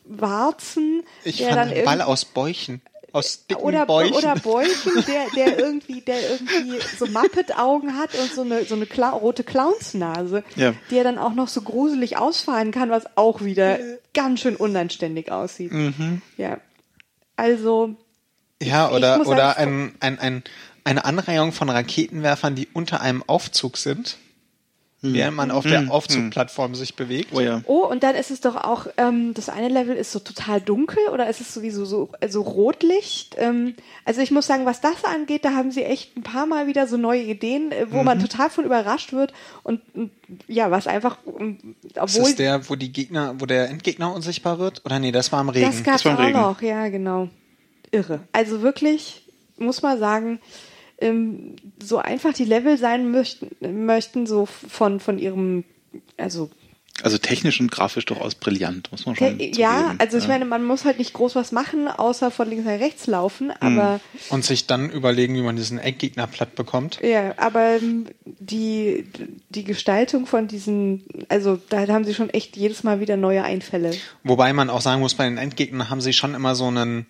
[0.04, 1.02] Warzen.
[1.24, 2.81] Ich der fand dann Ball aus Bäuchen.
[3.12, 4.14] Aus dicken oder, Bäuchen.
[4.14, 8.87] oder Bäuchen, der, der irgendwie, der irgendwie so Muppet-Augen hat und so eine, so eine
[8.87, 10.75] Cla rote Clownsnase, Ja.
[10.90, 13.79] die er dann auch noch so gruselig ausfahren kann, was auch wieder
[14.12, 15.73] ganz schön unanständig aussieht.
[15.73, 16.21] Mhm.
[16.37, 16.59] Ja.
[17.37, 17.94] Also,
[18.62, 20.42] Ja, Ich oder, oder ein, ein, ein,
[20.85, 24.18] eine Anreihung von Raketenwerfern, die unter einem Aufzug sind,
[25.00, 27.28] während man auf der Aufzugplattform sich bewegt.
[27.32, 27.62] oh ja.
[27.66, 30.98] Oh, und dann ist es doch auch, ähm, das eine Level ist so total dunkel
[31.12, 33.37] oder ist es sowieso so also Rotlicht?
[33.38, 36.66] Ähm, also ich muss sagen, was das angeht, da haben sie echt ein paar Mal
[36.66, 39.32] wieder so neue Ideen, äh, wo man total von überrascht wird
[39.62, 39.80] und,
[40.48, 44.58] ja, was einfach, ähm, Ist obwohl das der, wo die Gegner, wo der Endgegner unsichtbar
[44.58, 44.84] wird?
[44.84, 45.70] Oder nee, das war im Regen.
[45.70, 46.38] das gab's war im auch Regen.
[46.38, 47.28] noch, ja genau,
[47.92, 48.20] irre.
[48.32, 49.22] Also wirklich,
[49.58, 50.40] muss man sagen,
[51.00, 53.50] ähm, so einfach die Level sein möchten,
[53.87, 55.64] möchten so von von ihrem,
[56.16, 56.50] also
[57.04, 60.00] Also technisch und grafisch durchaus brillant, muss man schon Okay, ja, zugeben.
[60.00, 63.06] also ich meine, man muss halt nicht groß was machen, außer von links nach rechts
[63.06, 66.98] laufen, aber Und sich dann überlegen, wie man diesen Endgegner platt bekommt.
[67.00, 69.04] ja, aber ähm, die
[69.50, 73.92] die Gestaltung von diesen, also da haben sie schon echt jedes Mal wieder neue Einfälle.
[74.24, 77.06] Wobei man auch sagen muss, bei den Endgegnern haben sie schon immer so einen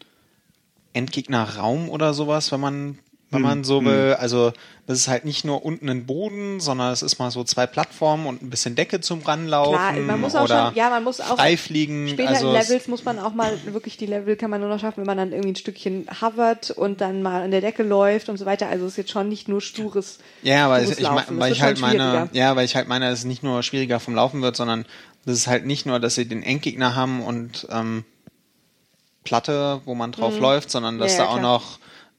[0.92, 2.98] Endgegnerraum oder sowas, wenn man,
[3.30, 4.16] wenn man so will.
[4.18, 4.52] Also
[4.86, 8.26] das ist halt nicht nur unten ein Boden, sondern es ist mal so zwei Plattformen
[8.26, 9.74] und ein bisschen Decke zum Ranlaufen.
[9.74, 12.08] Klar, man muss auch oder schon, ja, man muss auch freifliegen.
[12.08, 14.80] Später also in Levels muss man auch mal wirklich die Level kann man nur noch
[14.80, 18.30] schaffen, wenn man dann irgendwie ein Stückchen hovert und dann mal an der Decke läuft
[18.30, 18.68] und so weiter.
[18.68, 20.20] Also es ist jetzt schon nicht nur stures.
[20.42, 23.18] Ja, aber stures ich, ich, weil ich halt meine, ja, weil ich halt meine, dass
[23.20, 24.86] es nicht nur schwieriger vom Laufen wird, sondern
[25.26, 28.04] das ist halt nicht nur, dass sie den Endgegner haben und ähm,
[29.24, 31.18] Platte, wo man drauf läuft, sondern dass Mhm.
[31.18, 31.52] Ja, ja, da auch klar.
[31.52, 31.78] noch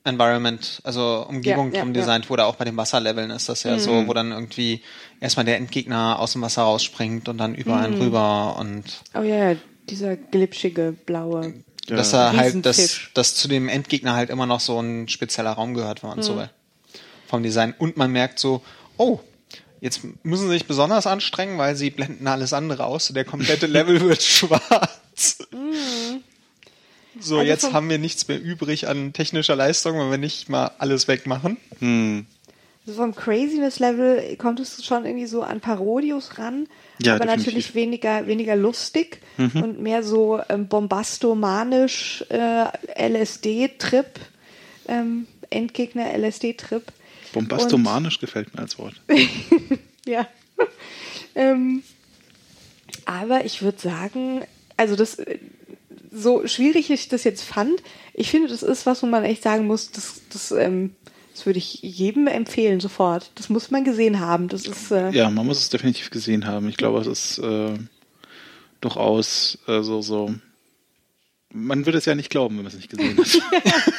[0.10, 2.18] Environment, also Umgebung Ja, ja, drum ja.
[2.20, 2.30] Mhm.
[2.30, 4.82] wurde, auch bei den Wasserleveln ist das ja so, wo dann irgendwie
[5.22, 7.84] erstmal der Endgegner aus dem Wasser rausspringt und dann über Mhm.
[7.84, 9.56] einen rüber und Oh ja,
[9.90, 11.54] dieser glitschige blaue.
[11.88, 15.74] Dass er halt, dass, dass zu dem Endgegner halt immer noch so ein spezieller Raum
[15.74, 16.24] gehört, wenn man Mhm.
[16.24, 16.50] so will.
[17.28, 17.74] Vom Design.
[17.80, 18.62] Und man merkt so,
[18.98, 19.20] oh,
[19.82, 23.08] jetzt müssen sie sich besonders anstrengen, weil sie blenden alles andere aus.
[23.08, 25.38] Der komplette Level wird schwarz.
[27.22, 30.72] So, Also jetzt haben wir nichts mehr übrig an technischer Leistung, wenn wir nicht mal
[30.78, 31.58] alles wegmachen.
[31.80, 32.26] Hm.
[32.86, 36.68] So vom Craziness-Level kommt es schon irgendwie so an Parodius ran,
[37.02, 37.46] Ja, aber definitiv.
[37.48, 39.62] natürlich weniger, weniger lustig Mhm.
[39.64, 42.66] und mehr so ähm, bombastomanisch äh,
[43.10, 44.20] LSD-Trip,
[44.88, 46.84] ähm, Endgegner LSD-Trip.
[47.34, 48.96] Bombastomanisch gefällt mir als Wort.
[50.06, 50.28] Ja.
[51.36, 51.84] ähm,
[53.06, 54.42] aber ich würde sagen,
[54.78, 55.38] also das, äh,
[56.12, 57.82] so schwierig ich das jetzt fand,
[58.14, 60.96] ich finde, das ist was, wo man echt sagen muss, das, das, ähm,
[61.34, 63.32] das würde ich jedem empfehlen sofort.
[63.36, 64.48] Das muss man gesehen haben.
[64.48, 66.68] Das ist äh, Ja, man muss es definitiv gesehen haben.
[66.68, 67.78] Ich glaube, es ist äh,
[68.82, 70.34] durchaus äh, so, so.
[71.52, 73.28] Man würde es ja nicht glauben, wenn man es nicht gesehen hat.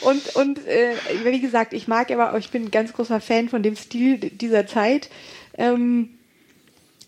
[0.02, 0.94] und und äh,
[1.24, 4.66] wie gesagt, ich mag aber, ich bin ein ganz großer Fan von dem Stil dieser
[4.66, 5.08] Zeit.
[5.54, 6.10] Ähm,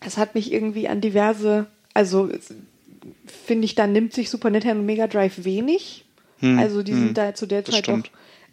[0.00, 2.30] es hat mich irgendwie an diverse, also
[3.26, 6.04] finde ich, da nimmt sich Super Nintendo und Mega Drive wenig.
[6.42, 8.02] also die sind da zu der Zeit doch,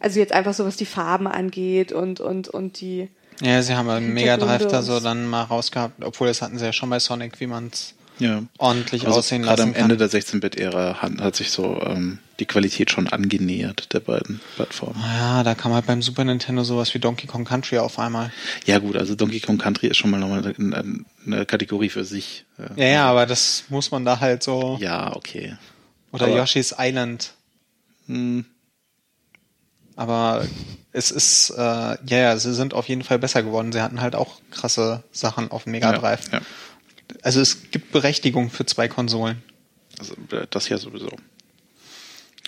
[0.00, 3.08] also jetzt einfach so was die Farben angeht und und und die
[3.40, 6.64] Ja, sie haben einen Mega Drive da so dann mal rausgehabt, obwohl das hatten sie
[6.64, 8.42] ja schon bei Sonic, wie man es ja.
[8.58, 12.46] ordentlich Also aussehen gerade lassen am Ende der 16-Bit-Ära hat, hat sich so ähm, die
[12.46, 15.00] Qualität schon angenähert der beiden Plattformen.
[15.00, 18.32] Ja, da kam halt beim Super Nintendo sowas wie Donkey Kong Country auf einmal.
[18.66, 22.44] Ja gut, also Donkey Kong Country ist schon mal nochmal eine, eine Kategorie für sich.
[22.76, 24.78] Ja, ja, aber das muss man da halt so.
[24.80, 25.56] Ja, okay.
[26.12, 27.32] Oder aber- Yoshi's Island.
[28.06, 28.44] Hm,
[29.94, 30.44] Aber
[30.92, 33.72] es ist, äh, ja, ja, sie sind auf jeden Fall besser geworden.
[33.72, 36.32] Sie hatten halt auch krasse Sachen auf dem Mega ja, Drive.
[36.32, 36.40] Ja.
[37.22, 39.42] Also es gibt Berechtigung für zwei Konsolen.
[39.98, 41.10] Also, äh, das ja sowieso.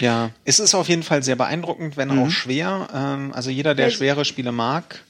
[0.00, 0.31] Ja.
[0.44, 2.88] Es ist auf jeden Fall sehr beeindruckend, wenn auch schwer.
[2.92, 5.03] Ähm, also jeder, der Ja, schwere Spiele mag,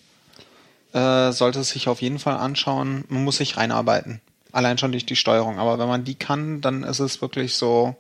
[0.93, 3.05] äh, sollte es sich auf jeden Fall anschauen.
[3.09, 4.21] Man muss sich reinarbeiten.
[4.53, 5.59] Allein schon durch die Steuerung.
[5.59, 7.97] Aber wenn man die kann, dann ist es wirklich so.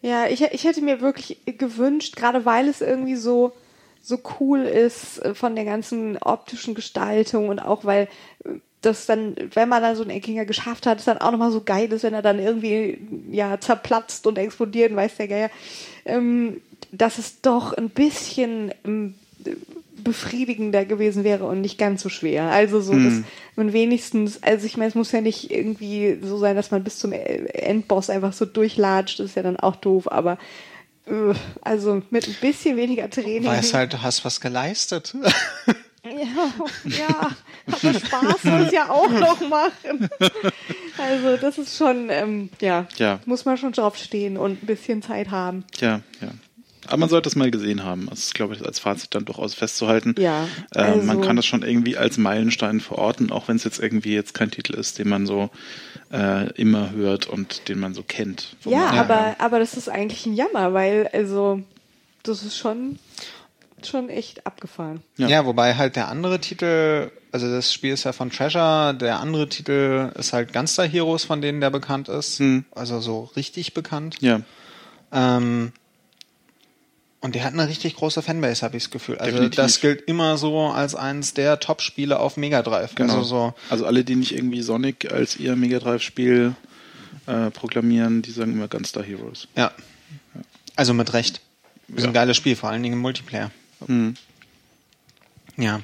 [0.00, 3.52] Ja, ich, ich hätte mir wirklich gewünscht, gerade weil es irgendwie so,
[4.00, 8.08] so cool ist äh, von der ganzen optischen Gestaltung und auch weil
[8.80, 11.62] das dann, wenn man dann so einen Eckinger geschafft hat, ist dann auch nochmal so
[11.62, 12.98] geil ist, wenn er dann irgendwie
[13.30, 15.50] ja zerplatzt und explodiert, weiß der Geier,
[16.04, 16.60] ähm,
[16.92, 19.14] dass es doch ein bisschen ähm,
[20.04, 22.44] befriedigender gewesen wäre und nicht ganz so schwer.
[22.44, 23.14] Also so, dass
[23.56, 26.98] man wenigstens, also ich meine, es muss ja nicht irgendwie so sein, dass man bis
[26.98, 30.38] zum Endboss einfach so durchlatscht, das ist ja dann auch doof, aber
[31.06, 33.46] äh, also mit ein bisschen weniger Training.
[33.46, 35.16] Weiß halt, du hast was geleistet.
[36.18, 36.52] Ja,
[36.84, 37.30] ja,
[37.66, 40.08] aber Spaß soll es ja auch noch machen.
[40.98, 43.20] Also das ist schon, ähm, ja, Ja.
[43.26, 45.64] muss man schon drauf stehen und ein bisschen Zeit haben.
[45.80, 46.28] Ja, ja.
[46.86, 48.06] Aber man sollte es mal gesehen haben.
[48.08, 50.14] Das ist, glaube ich, als Fazit dann durchaus festzuhalten.
[50.18, 53.78] Ja, Ähm, man also- kann das schon irgendwie als Meilenstein verorten, auch wenn es jetzt
[53.78, 55.50] irgendwie jetzt kein Titel ist, den man so
[56.10, 58.56] äh, immer hört und den man so kennt.
[58.64, 61.60] Ja, man- aber, aber das ist eigentlich ein Jammer, weil, also,
[62.22, 62.98] das ist schon,
[63.86, 65.02] schon echt abgefahren.
[65.16, 65.28] Ja.
[65.28, 65.46] Ja.
[65.46, 70.10] wobei halt der andere Titel, also das Spiel ist ja von Treasure, der andere Titel
[70.18, 72.38] ist halt Gunster Heroes, von denen der bekannt ist.
[72.38, 72.64] Hm.
[72.74, 74.16] Also so richtig bekannt.
[74.20, 74.40] Ja,
[75.12, 75.72] Ähm,
[77.20, 79.18] und der hat eine richtig große Fanbase, habe ich das Gefühl.
[79.18, 79.56] Also Definitiv.
[79.56, 82.94] das gilt immer so als eines der Top-Spiele auf Mega Drive.
[82.94, 83.14] genau.
[83.14, 86.54] Also so, Also alle, die nicht irgendwie Sonic als ihr Mega Drive-Spiel
[87.26, 89.48] äh, proklamieren, die sagen immer Gunstar Heroes.
[89.56, 89.72] ja.
[90.76, 91.40] Also mit Recht.
[91.88, 92.10] Ist Ja.
[92.10, 93.50] ein geiles Spiel, vor allen Dingen im Multiplayer.
[93.86, 94.14] Hm.
[95.56, 95.80] Ja.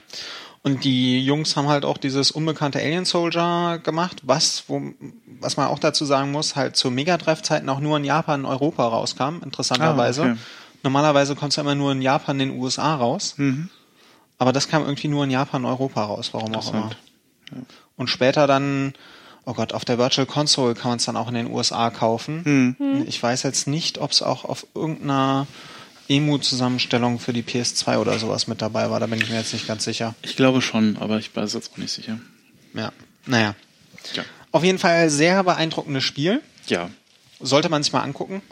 [0.63, 4.81] Und die Jungs haben halt auch dieses unbekannte Alien Soldier gemacht, was, wo,
[5.39, 8.51] was man auch dazu sagen muss, halt zu Mega Drive-Zeiten auch nur in Japan und
[8.51, 10.23] Europa rauskam, interessanterweise.
[10.23, 10.39] Ah, okay.
[10.83, 13.35] Normalerweise kommt es ja immer nur in Japan, in den USA raus.
[13.37, 13.69] Mhm.
[14.39, 16.91] Aber das kam irgendwie nur in Japan und Europa raus, warum auch immer.
[17.97, 18.95] Und später dann,
[19.45, 22.77] oh Gott, auf der Virtual Console kann man es dann auch in den USA kaufen.
[22.79, 23.05] Hm.
[23.07, 25.47] Ich weiß jetzt nicht, ob es auch auf irgendeiner
[26.09, 29.01] Emu-Zusammenstellung für die PS2 oder sowas mit dabei war.
[29.01, 30.15] Da bin ich mir jetzt nicht ganz sicher.
[30.23, 32.19] Ich glaube schon, aber ich weiß jetzt auch nicht sicher.
[32.75, 32.93] Ja,
[33.27, 33.55] naja.
[34.15, 34.25] Ja.
[34.53, 36.43] Auf jeden Fall sehr beeindruckendes Spiel.
[36.67, 36.91] Ja.
[37.41, 38.43] Sollte man sich mal angucken.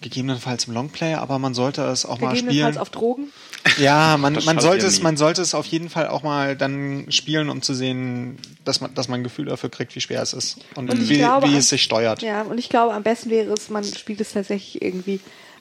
[0.00, 2.82] Gegebenenfalls im Longplay, aber man sollte es auch mal Gegebenenfalls spielen.
[2.82, 3.32] auf Drogen.
[3.78, 5.02] Ja, man, man sollte es, nie.
[5.02, 8.94] man sollte es auf jeden Fall auch mal dann spielen, um zu sehen, dass man,
[8.94, 11.56] dass man ein Gefühl dafür kriegt, wie schwer es ist und, Und wie, glaube, wie
[11.56, 12.22] es sich steuert.
[12.22, 15.18] Ja, und ich glaube, am besten wäre es, man spielt es tatsächlich irgendwie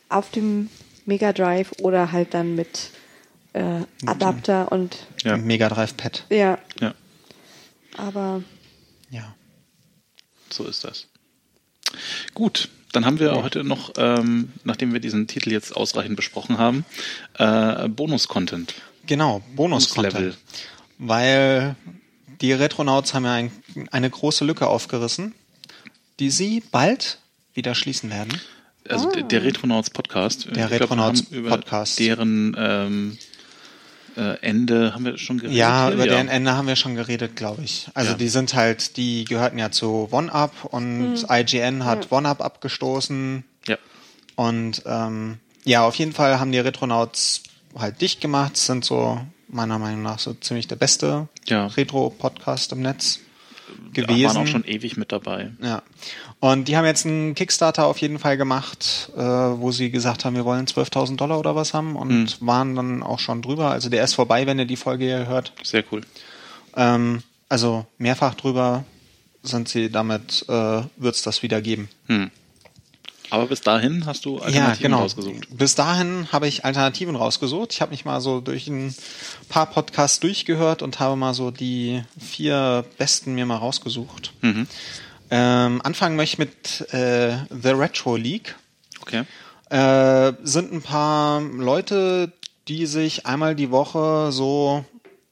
[0.10, 0.70] auf dem
[1.06, 2.90] Mega Drive oder halt dann mit
[3.54, 5.38] äh, Adapter und Ja.
[5.38, 6.26] Mega Drive Pad.
[6.30, 6.94] ja, Ja,
[7.96, 8.44] aber
[9.10, 9.36] Ja.
[10.50, 11.08] so ist das.
[12.34, 16.86] Gut, dann haben wir heute noch, ähm, nachdem wir diesen Titel jetzt ausreichend besprochen haben,
[17.36, 18.74] äh, Bonus-Content.
[19.06, 20.14] Genau, Bonus-Content.
[20.14, 20.38] Bonus-Level.
[20.98, 21.76] Weil
[22.42, 23.52] die Retronauts haben ja ein,
[23.92, 25.34] eine große Lücke aufgerissen,
[26.20, 27.20] die sie bald
[27.54, 28.40] wieder schließen werden.
[28.90, 30.46] Also der, der Retronauts Podcast.
[30.46, 32.00] Der Ich glaub, Retronauts haben über Podcast.
[32.00, 33.18] Deren ähm,
[34.16, 35.58] äh, Ende haben wir schon geredet.
[35.58, 35.94] Ja, hier?
[35.96, 37.88] über deren Ende haben wir schon geredet, glaube ich.
[37.94, 38.18] Also Ja.
[38.18, 43.44] die sind halt, die gehörten ja zu OneUp und IGN hat OneUp abgestoßen.
[43.68, 43.78] Ja.
[44.36, 47.44] Und ähm, ja, auf jeden Fall haben die Retronauts
[47.78, 49.20] halt dicht gemacht, sind so
[49.50, 51.68] meiner Meinung nach so ziemlich der beste Ja.
[51.68, 53.20] Retro-Podcast im Netz
[53.94, 54.36] gewesen.
[54.36, 55.52] waren auch schon ewig mit dabei.
[55.62, 55.84] Ja.
[56.40, 60.36] Und die haben jetzt einen Kickstarter auf jeden Fall gemacht, äh, wo sie gesagt haben,
[60.36, 63.72] wir wollen 12.000 Dollar oder was haben und waren dann auch schon drüber.
[63.72, 65.54] Also der ist vorbei, wenn ihr die Folge hier hört.
[65.64, 66.02] Sehr cool.
[66.76, 68.84] Ähm, also mehrfach drüber
[69.44, 71.90] sind sie damit, äh, wird's das wieder geben.
[72.08, 72.32] Hm.
[73.30, 75.00] Aber bis dahin hast du Ja, Alternativen genau.
[75.00, 75.48] rausgesucht.
[75.58, 77.74] Bis dahin habe ich Alternativen rausgesucht.
[77.74, 78.96] Ich habe mich mal so durch ein
[79.50, 84.34] paar Podcasts durchgehört und habe mal so die vier besten mir mal rausgesucht.
[84.42, 84.68] Mhm.
[85.30, 88.56] Ähm, anfangen möchte ich mit äh, The Retro League.
[89.02, 89.24] Okay.
[89.70, 92.32] Äh, sind ein paar Leute,
[92.70, 94.86] die sich einmal die Woche so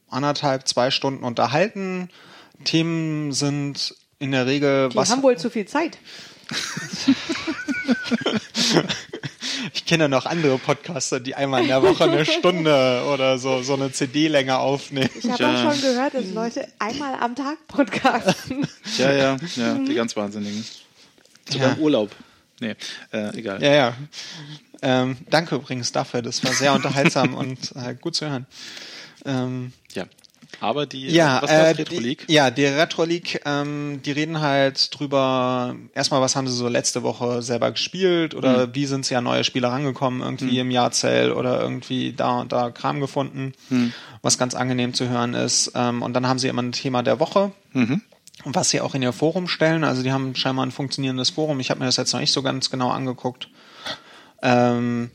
[0.10, 2.10] anderthalb, zwei Stunden unterhalten.
[2.66, 5.10] Themen sind in der Regel die was.
[5.12, 5.98] haben wohl zu viel Zeit.
[9.74, 13.74] Ich kenne noch andere Podcaster, die einmal in der Woche eine Stunde oder so so
[13.74, 15.10] eine CD-Länge aufnehmen.
[15.18, 15.68] Ich habe Ja.
[15.68, 18.68] auch schon gehört, dass Leute einmal am Tag podcasten.
[18.98, 20.66] Ja, ja, ja, die ganz Wahnsinnigen.
[21.50, 21.74] Sogar Ja.
[21.76, 22.12] im Urlaub.
[22.60, 22.76] Nee,
[23.12, 23.62] äh, egal.
[23.62, 23.94] Ja, ja.
[24.82, 26.22] Ähm, danke übrigens dafür.
[26.22, 28.46] Das war sehr unterhaltsam und äh, gut zu hören.
[29.26, 29.74] Ähm.
[30.60, 32.28] Aber die, ja, was äh, Retro League?
[32.28, 36.68] Die, ja, die Retro League, ähm, die reden halt drüber, erstmal, was haben sie so
[36.68, 41.32] letzte Woche selber gespielt oder wie sind sie an neue Spiele rangekommen, irgendwie im Jahrzell
[41.32, 43.54] oder irgendwie da und da Kram gefunden,
[44.22, 45.72] was ganz angenehm zu hören ist.
[45.76, 47.52] Ähm, und dann haben sie immer ein Thema der Woche.
[47.74, 48.02] Mhm.
[48.44, 49.84] was sie auch in ihr Forum stellen.
[49.84, 51.60] Also die haben scheinbar ein funktionierendes Forum.
[51.60, 53.50] Ich habe mir das jetzt noch nicht so ganz genau angeguckt.
[54.44, 55.10] Ähm,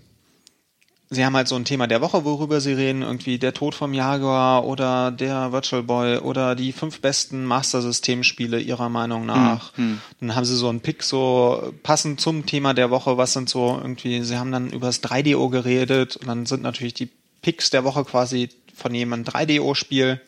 [1.12, 3.92] sie haben halt so ein Thema der Woche, worüber sie reden, irgendwie der Tod vom
[3.94, 9.76] Jaguar oder der Virtual Boy oder die fünf besten Master-System-Spiele ihrer Meinung nach.
[9.76, 13.48] Hm, Dann haben sie so einen Pick so passend zum Thema der Woche, was sind
[13.48, 17.08] so irgendwie, sie haben dann über das 3DO geredet und dann sind natürlich die
[17.42, 20.20] Picks der Woche quasi von jemandem 3DO-Spiel,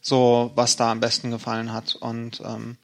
[0.00, 2.76] so was da am besten gefallen hat und ähm,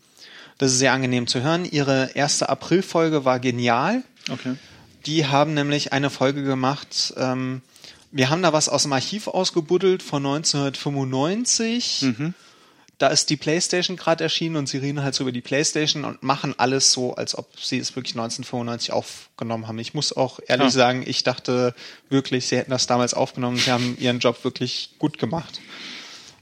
[0.58, 1.64] das ist sehr angenehm zu hören.
[1.64, 4.02] Ihre erste April-Folge war genial.
[4.28, 4.56] Okay.
[5.06, 7.14] Die haben nämlich eine Folge gemacht.
[7.16, 7.62] Ähm,
[8.10, 12.06] wir haben da was aus dem Archiv ausgebuddelt von 1995.
[12.98, 16.24] Da ist die PlayStation gerade erschienen und sie reden halt so über die PlayStation und
[16.24, 19.78] machen alles so, als ob sie es wirklich 1995 aufgenommen haben.
[19.78, 20.70] Ich muss auch ehrlich Ah.
[20.70, 21.74] sagen, ich dachte
[22.08, 23.56] wirklich, sie hätten das damals aufgenommen.
[23.58, 25.60] Sie haben ihren Job wirklich gut gemacht.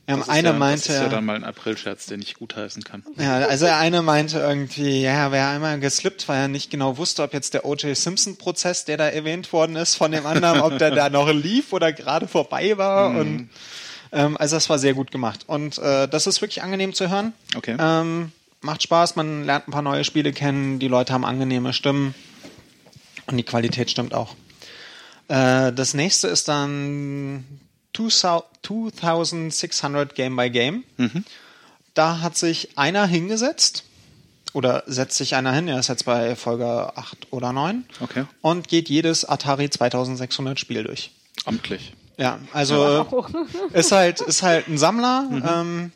[0.08, 2.34] Ähm, Das ist eine ja, meinte, Das ist ja dann mal ein Aprilscherz, den ich
[2.34, 3.02] gutheißen kann.
[3.16, 7.22] ja, also der eine meinte irgendwie, ja, wer einmal geslippt, weil er nicht genau wusste,
[7.22, 7.96] ob jetzt der O.J.
[7.96, 11.92] Simpson-Prozess, der da erwähnt worden ist, von dem anderen, ob der da noch lief oder
[11.92, 13.10] gerade vorbei war.
[13.18, 13.50] Und
[14.12, 15.44] ähm, also das war sehr gut gemacht.
[15.48, 17.32] Und äh, das ist wirklich angenehm zu hören.
[17.56, 17.76] Okay.
[17.78, 22.14] Ähm, macht Spaß, man lernt ein paar neue Spiele kennen, die Leute haben angenehme Stimmen
[23.26, 24.34] und die Qualität stimmt auch.
[25.28, 27.44] Äh, das nächste ist dann
[27.96, 30.84] 2600 Game by Game.
[31.94, 33.84] Da hat sich einer hingesetzt
[34.52, 38.24] oder setzt sich einer hin, er ist jetzt bei Folge 8 oder 9 Okay.
[38.42, 41.10] und geht jedes Atari 2600 Spiel durch.
[41.44, 41.92] Amtlich.
[42.18, 43.26] Ja, also
[43.74, 45.92] ist halt ist halt ein Sammler, ähm,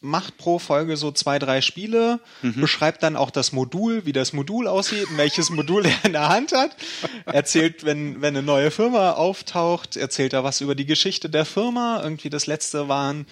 [0.00, 4.68] macht pro Folge so zwei drei Spiele, beschreibt dann auch das Modul, wie das Modul
[4.68, 6.76] aussieht, welches Modul er in der Hand hat,
[7.24, 12.00] erzählt, wenn wenn eine neue Firma auftaucht, erzählt er was über die Geschichte der Firma.
[12.02, 13.26] Irgendwie das letzte waren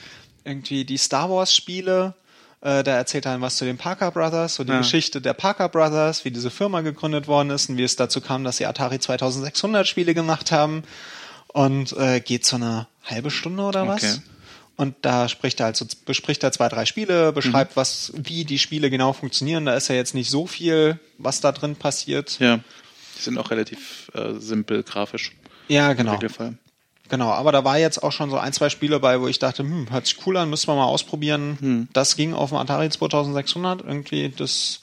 [0.44, 2.14] irgendwie die Star Wars Spiele.
[2.60, 4.78] Äh, da erzählt er dann was zu den Parker Brothers, so die Ja.
[4.78, 8.42] Geschichte der Parker Brothers, wie diese Firma gegründet worden ist und wie es dazu kam,
[8.42, 10.82] dass sie Atari 2600 Spiele gemacht haben
[11.48, 14.02] und äh, geht so eine halbe Stunde oder was.
[14.02, 14.22] Okay.
[14.76, 18.58] Und da spricht er halt so, bespricht er zwei, drei Spiele, beschreibt, was, wie die
[18.58, 19.66] Spiele genau funktionieren.
[19.66, 22.38] Da ist ja jetzt nicht so viel, was da drin passiert.
[22.40, 22.56] Ja.
[23.16, 25.32] Die sind auch relativ äh, simpel grafisch.
[25.68, 26.18] Ja, genau.
[27.08, 29.62] Genau, aber da war jetzt auch schon so ein, zwei Spiele bei, wo ich dachte,
[29.62, 31.88] hm, hört sich cool an, müssen wir mal ausprobieren.
[31.92, 34.80] Das ging auf dem Atari 2600 irgendwie, das,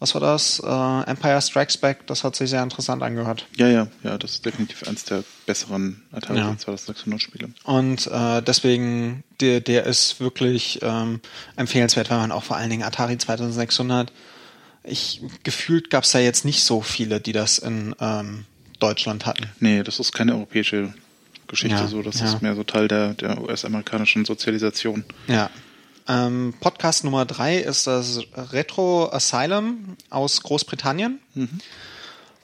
[0.00, 0.60] was war das?
[0.60, 3.46] Äh, Empire Strikes Back, das hat sich sehr interessant angehört.
[3.56, 6.56] Ja, ja, ja, das ist definitiv eins der besseren Atari Ja.
[6.56, 7.50] 2600 Spiele.
[7.64, 11.20] Und äh, deswegen, der, der ist wirklich ähm,
[11.56, 14.12] empfehlenswert, weil man auch vor allen Dingen Atari 2600,
[14.84, 18.44] ich gefühlt gab es da jetzt nicht so viele, die das in ähm,
[18.78, 19.46] Deutschland hatten.
[19.60, 20.94] Nee, das ist keine europäische
[21.48, 22.26] Geschichte Ja, so, das ja.
[22.26, 25.04] ist mehr so Teil der, der US-amerikanischen Sozialisation.
[25.26, 25.50] Ja.
[26.08, 31.20] Ähm, Podcast Nummer drei ist das Retro Asylum aus Großbritannien.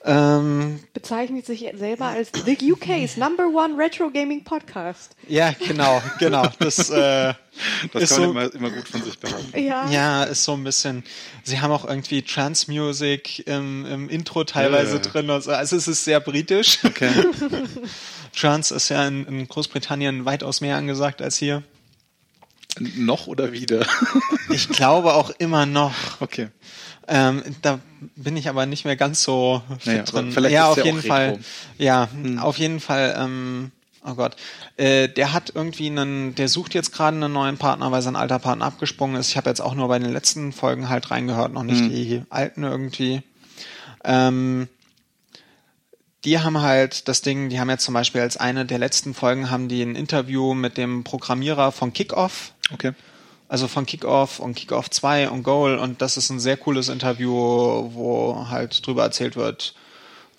[0.06, 5.16] Ähm, Bezeichnet sich selber als The UK's Number One Retro Gaming Podcast.
[5.28, 6.46] ja, genau, genau.
[6.58, 7.32] Das, äh,
[7.92, 9.58] Das ist kann man so, immer, immer gut von sich behaupten.
[9.58, 9.88] Ja.
[9.88, 11.04] Ja, ist so ein bisschen.
[11.44, 15.10] Sie haben auch irgendwie Trance Music im, im Intro teilweise Ja, ja, ja.
[15.10, 15.30] drin.
[15.30, 15.52] Und so.
[15.52, 16.84] Also es ist sehr britisch.
[16.84, 17.10] Okay.
[18.36, 21.62] Trance ist ja in, in Großbritannien weitaus mehr angesagt als hier.
[22.80, 23.86] Noch oder wieder?
[24.50, 26.20] Ich glaube auch immer noch.
[26.20, 26.48] okay.
[27.08, 27.80] Ähm, da
[28.14, 30.32] bin ich aber nicht mehr ganz so fit Naja, drin.
[30.32, 31.28] vielleicht ja, ist auf jeden auch Fall.
[31.30, 31.40] Retro.
[31.78, 32.08] Ja,
[32.40, 33.14] auf jeden Fall.
[33.18, 33.72] Ähm,
[34.04, 34.36] oh Gott,
[34.76, 38.38] äh, der hat irgendwie einen, der sucht jetzt gerade einen neuen Partner, weil sein alter
[38.38, 39.30] Partner abgesprungen ist.
[39.30, 42.62] Ich habe jetzt auch nur bei den letzten Folgen halt reingehört, noch nicht die alten
[42.64, 43.22] irgendwie.
[44.04, 44.68] Ähm,
[46.24, 49.50] die haben halt das Ding, die haben jetzt zum Beispiel als eine der letzten Folgen
[49.50, 52.92] haben die ein Interview mit dem Programmierer von Kickoff Okay.
[53.48, 57.30] also von Kickoff und Kickoff 2 und Goal und das ist ein sehr cooles Interview,
[57.32, 59.74] wo halt drüber erzählt wird,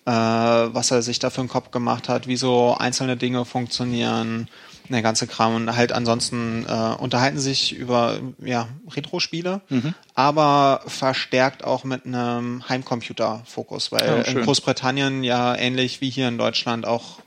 [0.06, 4.50] äh, was er sich da für einen Kopf gemacht hat, wie so einzelne Dinge funktionieren,
[4.90, 9.62] der ganze Kram und halt ansonsten äh, unterhalten sich über ja, Retro-Spiele,
[10.14, 14.42] aber verstärkt auch mit einem Heimcomputer-Fokus, weil Ja, in.
[14.44, 17.20] Großbritannien ja ähnlich wie hier in Deutschland auch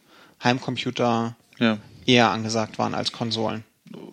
[0.43, 1.79] Heimcomputer Ja.
[2.07, 3.65] eher angesagt waren als Konsolen.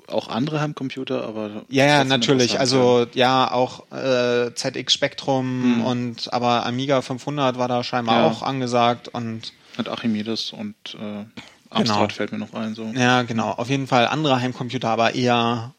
[0.07, 1.63] Auch andere Heimcomputer, aber.
[1.69, 2.59] Ja, ja, natürlich.
[2.59, 8.27] Also ja, auch äh, ZX Spectrum und aber Amiga 500 war da scheinbar Ja.
[8.27, 9.51] auch angesagt und.
[9.77, 11.25] Hat Archimedes und äh,
[11.69, 12.13] Amstrad Genau.
[12.15, 12.75] fällt mir noch ein.
[12.75, 12.83] So.
[12.95, 13.51] ja, genau.
[13.51, 15.73] Auf jeden Fall andere Heimcomputer, aber eher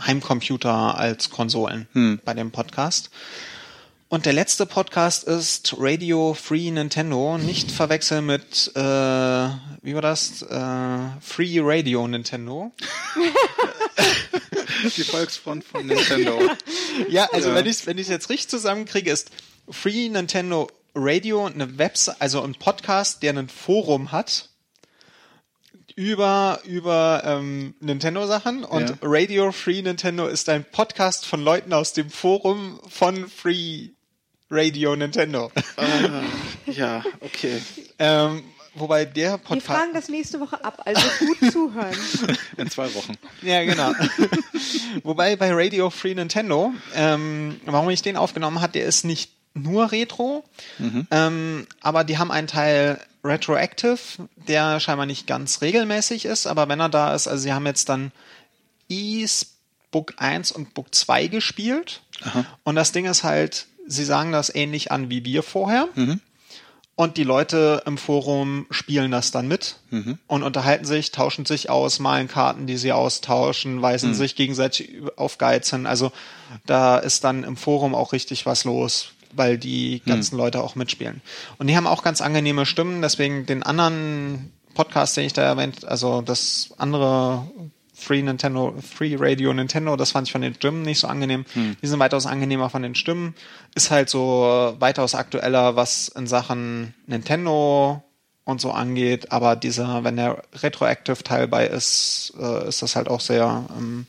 [0.00, 2.20] Heimcomputer als Konsolen Hm.
[2.24, 3.10] bei dem Podcast.
[4.08, 7.38] Und der letzte Podcast ist Radio Free Nintendo.
[7.38, 10.42] Nicht verwechseln mit, äh, wie war das?
[10.42, 12.72] Äh, Free Radio Nintendo.
[14.96, 16.38] Die Volksfront von Nintendo.
[17.08, 17.54] Ja, also Ja.
[17.54, 19.30] wenn ich wenn ich jetzt richtig zusammenkriege, ist
[19.70, 24.50] Free Nintendo Radio eine Website, also ein Podcast, der ein Forum hat
[25.96, 28.96] über über ähm, Nintendo Sachen und Ja.
[29.02, 33.90] Radio Free Nintendo ist ein Podcast von Leuten aus dem Forum von Free
[34.50, 35.50] Radio Nintendo.
[36.66, 37.60] Ja, okay.
[37.98, 41.96] ähm, wobei der Wir Podcast fragen das nächste Woche ab, also gut zuhören.
[42.58, 43.14] In zwei Wochen.
[43.42, 43.92] Ja, genau.
[45.04, 49.92] Wobei bei Radio Free Nintendo, ähm, warum ich den aufgenommen habe, der ist nicht nur
[49.92, 50.44] Retro,
[51.10, 53.98] ähm, aber die haben einen Teil Retroactive,
[54.48, 57.88] der scheinbar nicht ganz regelmäßig ist, aber wenn er da ist, also sie haben jetzt
[57.88, 58.12] dann
[58.88, 59.46] Ease
[59.90, 62.00] Book 1 und Book 2 gespielt.
[62.64, 65.88] Und das Ding ist halt, sie sagen das ähnlich an wie wir vorher.
[66.94, 69.76] Und die Leute im Forum spielen das dann mit
[70.26, 75.38] und unterhalten sich, tauschen sich aus, malen Karten, die sie austauschen, weisen sich gegenseitig auf
[75.38, 75.86] Geiz hin.
[75.86, 76.10] Also
[76.66, 81.20] da ist dann im Forum auch richtig was los, weil die ganzen Leute auch mitspielen.
[81.58, 85.84] Und die haben auch ganz angenehme Stimmen, deswegen den anderen Podcast, den ich da erwähnt,
[85.84, 87.46] also das andere
[87.94, 91.44] Free Nintendo, Free Radio Nintendo, das fand ich von den Stimmen nicht so angenehm.
[91.82, 93.34] Die sind weitaus angenehmer von den Stimmen.
[93.74, 98.02] Ist halt so weitaus aktueller, was in Sachen Nintendo
[98.44, 103.08] und so angeht, aber dieser, wenn der Retroactive Teil bei ist, äh, ist das halt
[103.08, 104.06] auch sehr ähm,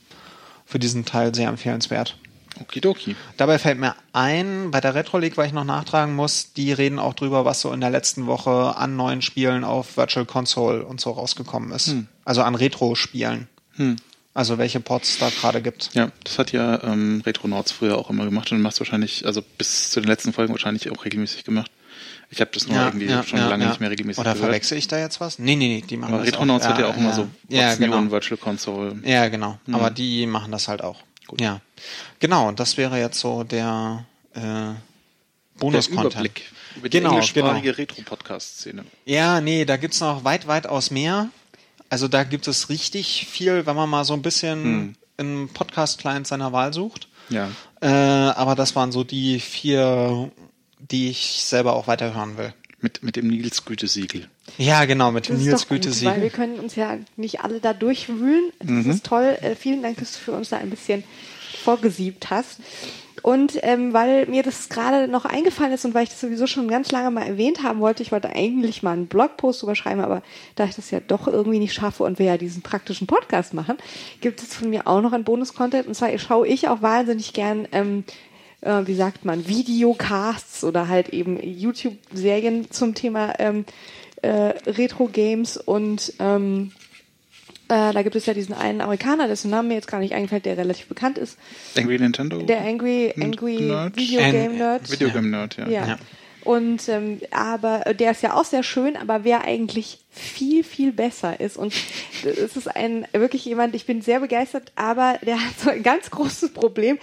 [0.66, 2.18] für diesen Teil sehr empfehlenswert.
[2.60, 3.16] Okidoki.
[3.36, 6.98] Dabei fällt mir ein, bei der Retro League, weil ich noch nachtragen muss, die reden
[6.98, 11.00] auch drüber, was so in der letzten Woche an neuen Spielen auf Virtual Console und
[11.00, 11.94] so rausgekommen ist.
[12.24, 13.48] Also an Retro-Spielen.
[14.34, 15.90] Also welche Pods da gerade gibt.
[15.94, 19.90] Ja, das hat ja ähm, Retronauts früher auch immer gemacht und machst wahrscheinlich, also bis
[19.90, 21.70] zu den letzten Folgen wahrscheinlich auch regelmäßig gemacht.
[22.30, 24.46] Ich habe das nur irgendwie schon lange nicht mehr regelmäßig Oder gehört.
[24.46, 25.38] verwechsel ich da jetzt was?
[25.38, 26.70] Nee, nee, nee, die machen Aber das Retronauts auch.
[26.70, 28.10] wird ja auch immer so ja, genau.
[28.10, 28.96] Virtual Console.
[29.04, 29.58] Ja, genau.
[29.70, 31.00] Aber die machen das halt auch.
[31.38, 31.60] Ja.
[32.20, 34.04] Genau, und das wäre jetzt so der
[34.34, 34.72] äh,
[35.58, 36.42] Bonus-Content.
[36.76, 38.84] Über die Genau, englischsprachige Retro-Podcast-Szene.
[39.04, 41.28] Ja, nee, da gibt's noch weit, weit aus mehr.
[41.88, 46.52] Also da gibt es richtig viel, wenn man mal so ein bisschen im Podcast-Client seiner
[46.52, 47.08] Wahl sucht.
[47.28, 47.50] Ja.
[47.80, 50.30] Äh, aber das waren so die vier,
[50.78, 52.52] die ich selber auch weiterhören will.
[52.84, 54.28] Mit, mit dem Nils Gütesiegel.
[54.58, 56.22] Ja, genau, mit dem Das ist Nils doch gut, weil Gütesiegel.
[56.22, 58.50] wir können uns ja nicht alle da durchwühlen.
[58.60, 58.90] Das Mhm.
[58.90, 59.38] ist toll.
[59.40, 61.02] Äh, vielen Dank, dass du für uns da ein bisschen
[61.62, 62.58] vorgesiebt hast.
[63.22, 66.68] Und ähm, weil mir das gerade noch eingefallen ist und weil ich das sowieso schon
[66.68, 70.22] ganz lange mal erwähnt haben wollte, ich wollte eigentlich mal einen Blogpost drüber schreiben, aber
[70.56, 73.78] da ich das ja doch irgendwie nicht schaffe und wir ja diesen praktischen Podcast machen,
[74.20, 75.86] gibt es von mir auch noch einen Bonus-Content.
[75.88, 78.04] Und zwar schaue ich auch wahnsinnig gern ähm,
[78.64, 83.64] äh, wie sagt man, Videocasts oder halt eben YouTube-Serien zum Thema ähm,
[84.22, 86.72] äh, Retro-Games und ähm,
[87.68, 90.44] äh, da gibt es ja diesen einen Amerikaner, dessen Name mir jetzt gar nicht eingefällt,
[90.44, 91.38] der relativ bekannt ist.
[91.76, 92.42] Angry Nintendo?
[92.42, 93.96] Der Angry, Angry Nerd?
[93.96, 94.90] Video Game Nerd.
[94.90, 95.68] Videogame Nerd, ja.
[95.68, 95.86] Ja.
[95.86, 95.98] Ja.
[96.44, 101.40] Und ähm, aber der ist ja auch sehr schön, aber wer eigentlich viel, viel besser
[101.40, 101.56] ist.
[101.56, 101.72] Und
[102.22, 106.10] es ist ein wirklich jemand, ich bin sehr begeistert, aber der hat so ein ganz
[106.10, 106.98] großes Problem.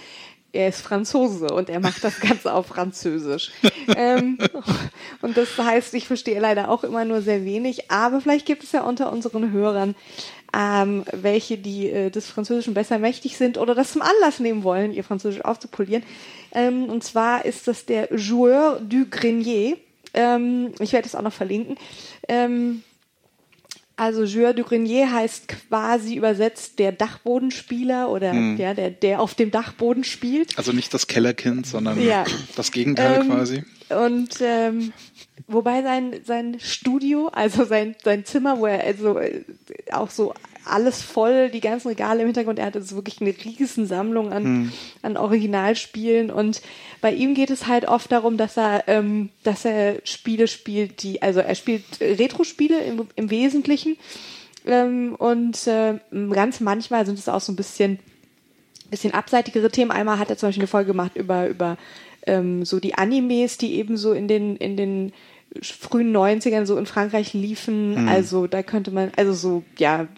[0.52, 3.52] Er ist Franzose und er macht das Ganze auf Französisch.
[3.96, 4.38] ähm,
[5.22, 8.72] und das heißt, ich verstehe leider auch immer nur sehr wenig, aber vielleicht gibt es
[8.72, 9.94] ja unter unseren Hörern
[10.54, 14.92] ähm, welche, die äh, des Französischen besser mächtig sind oder das zum Anlass nehmen wollen,
[14.92, 16.02] ihr Französisch aufzupolieren.
[16.52, 19.78] Ähm, und zwar ist das der Joueur du Grenier.
[20.12, 21.78] Ähm, ich werde es auch noch verlinken.
[24.02, 29.52] Also Joueur du Grenier heißt quasi übersetzt der Dachbodenspieler oder ja, der, der auf dem
[29.52, 30.58] Dachboden spielt.
[30.58, 32.24] Also nicht das Kellerkind, sondern Ja.
[32.56, 33.62] das Gegenteil Ähm, quasi.
[33.90, 34.92] Und ähm,
[35.46, 39.44] wobei sein, sein Studio, also sein, sein Zimmer, wo er also äh,
[39.92, 40.34] auch so
[40.64, 44.72] alles voll, die ganzen Regale im Hintergrund, er hat jetzt wirklich eine riesen Sammlung an,
[45.02, 46.30] an Originalspielen.
[46.30, 46.62] Und
[47.00, 51.22] bei ihm geht es halt oft darum, dass er, ähm, dass er Spiele spielt, die,
[51.22, 53.96] also er spielt Retro-Spiele im, im Wesentlichen.
[54.66, 55.98] Ähm, und äh,
[56.30, 57.98] ganz manchmal sind es auch so ein bisschen
[58.92, 59.90] bisschen abseitigere Themen.
[59.90, 61.76] Einmal hat er zum Beispiel eine Folge gemacht über, über
[62.26, 65.12] ähm, so die Animes, die eben so in den, in den
[65.60, 68.08] frühen 90ern so in Frankreich liefen.
[68.08, 70.08] Also da könnte man, also so, ja,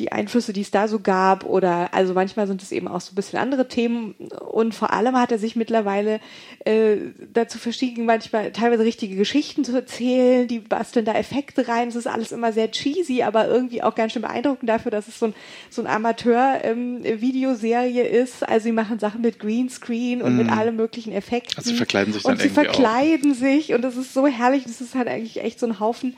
[0.00, 3.12] die Einflüsse, die es da so gab oder also manchmal sind es eben auch so
[3.12, 4.14] ein bisschen andere Themen.
[4.50, 6.20] Und vor allem hat er sich mittlerweile
[6.64, 6.96] äh,
[7.32, 12.06] dazu verstiegen, manchmal teilweise richtige Geschichten zu erzählen, die basteln da Effekte rein, es ist
[12.06, 15.34] alles immer sehr cheesy, aber irgendwie auch ganz schön beeindruckend dafür, dass es so ein,
[15.68, 21.58] so ein Amateur-Videoserie ist, also sie machen Sachen mit Greenscreen und mit allen möglichen Effekten.
[21.58, 22.74] Also sie verkleiden sich und dann sie irgendwie auch.
[22.74, 23.74] verkleiden sich.
[23.74, 26.16] Und das ist so herrlich, das ist halt eigentlich echt so ein Haufen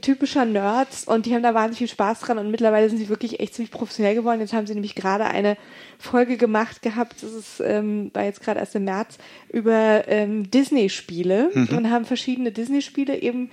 [0.00, 3.40] typischer Nerds und die haben da wahnsinnig viel Spaß dran und mittlerweile sind sie wirklich
[3.40, 4.40] echt ziemlich professionell geworden.
[4.40, 5.56] Jetzt haben sie nämlich gerade eine
[5.98, 9.18] Folge gemacht gehabt, das ist, ähm, war jetzt gerade erst im März,
[9.52, 11.68] über ähm, Disney-Spiele Mhm.
[11.76, 13.50] und haben verschiedene Disney-Spiele eben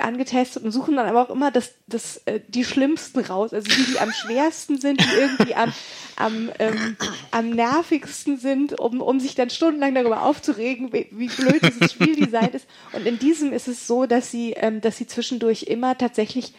[0.00, 3.92] angetestet und suchen dann aber auch immer das, das, äh, die schlimmsten raus, also die,
[3.92, 5.72] die am schwersten sind, die irgendwie am,
[6.16, 6.96] am, ähm,
[7.30, 12.50] am nervigsten sind, um, um sich dann stundenlang darüber aufzuregen, wie, wie blöd dieses Spieldesign
[12.50, 12.66] ist.
[12.92, 16.54] Und in diesem ist es so, dass sie, ähm, dass sie zwischendurch immer tatsächlich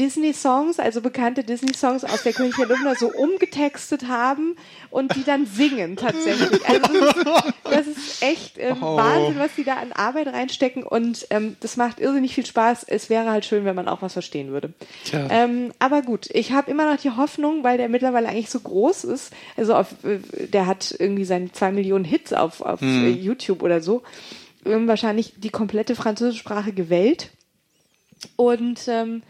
[0.00, 4.56] Disney-Songs, also bekannte Disney-Songs aus der König der Lumna so umgetextet haben
[4.90, 6.68] und die dann singen tatsächlich.
[6.68, 7.26] Also das ist,
[7.64, 8.96] das ist echt ähm, Oh.
[8.96, 12.84] Wahnsinn, was die da an Arbeit reinstecken und ähm, das macht irrsinnig viel Spaß.
[12.88, 14.72] Es wäre halt schön, wenn man auch was verstehen würde.
[15.04, 15.28] Tja.
[15.30, 19.04] Ähm, aber gut, ich habe immer noch die Hoffnung, weil der mittlerweile eigentlich so groß
[19.04, 20.18] ist, also auf, äh,
[20.48, 23.04] der hat irgendwie seine zwei Millionen Hits auf, auf Hm.
[23.06, 24.02] äh, YouTube oder so,
[24.66, 27.30] ähm, wahrscheinlich die komplette französischsprachige Welt
[28.36, 29.22] und ähm,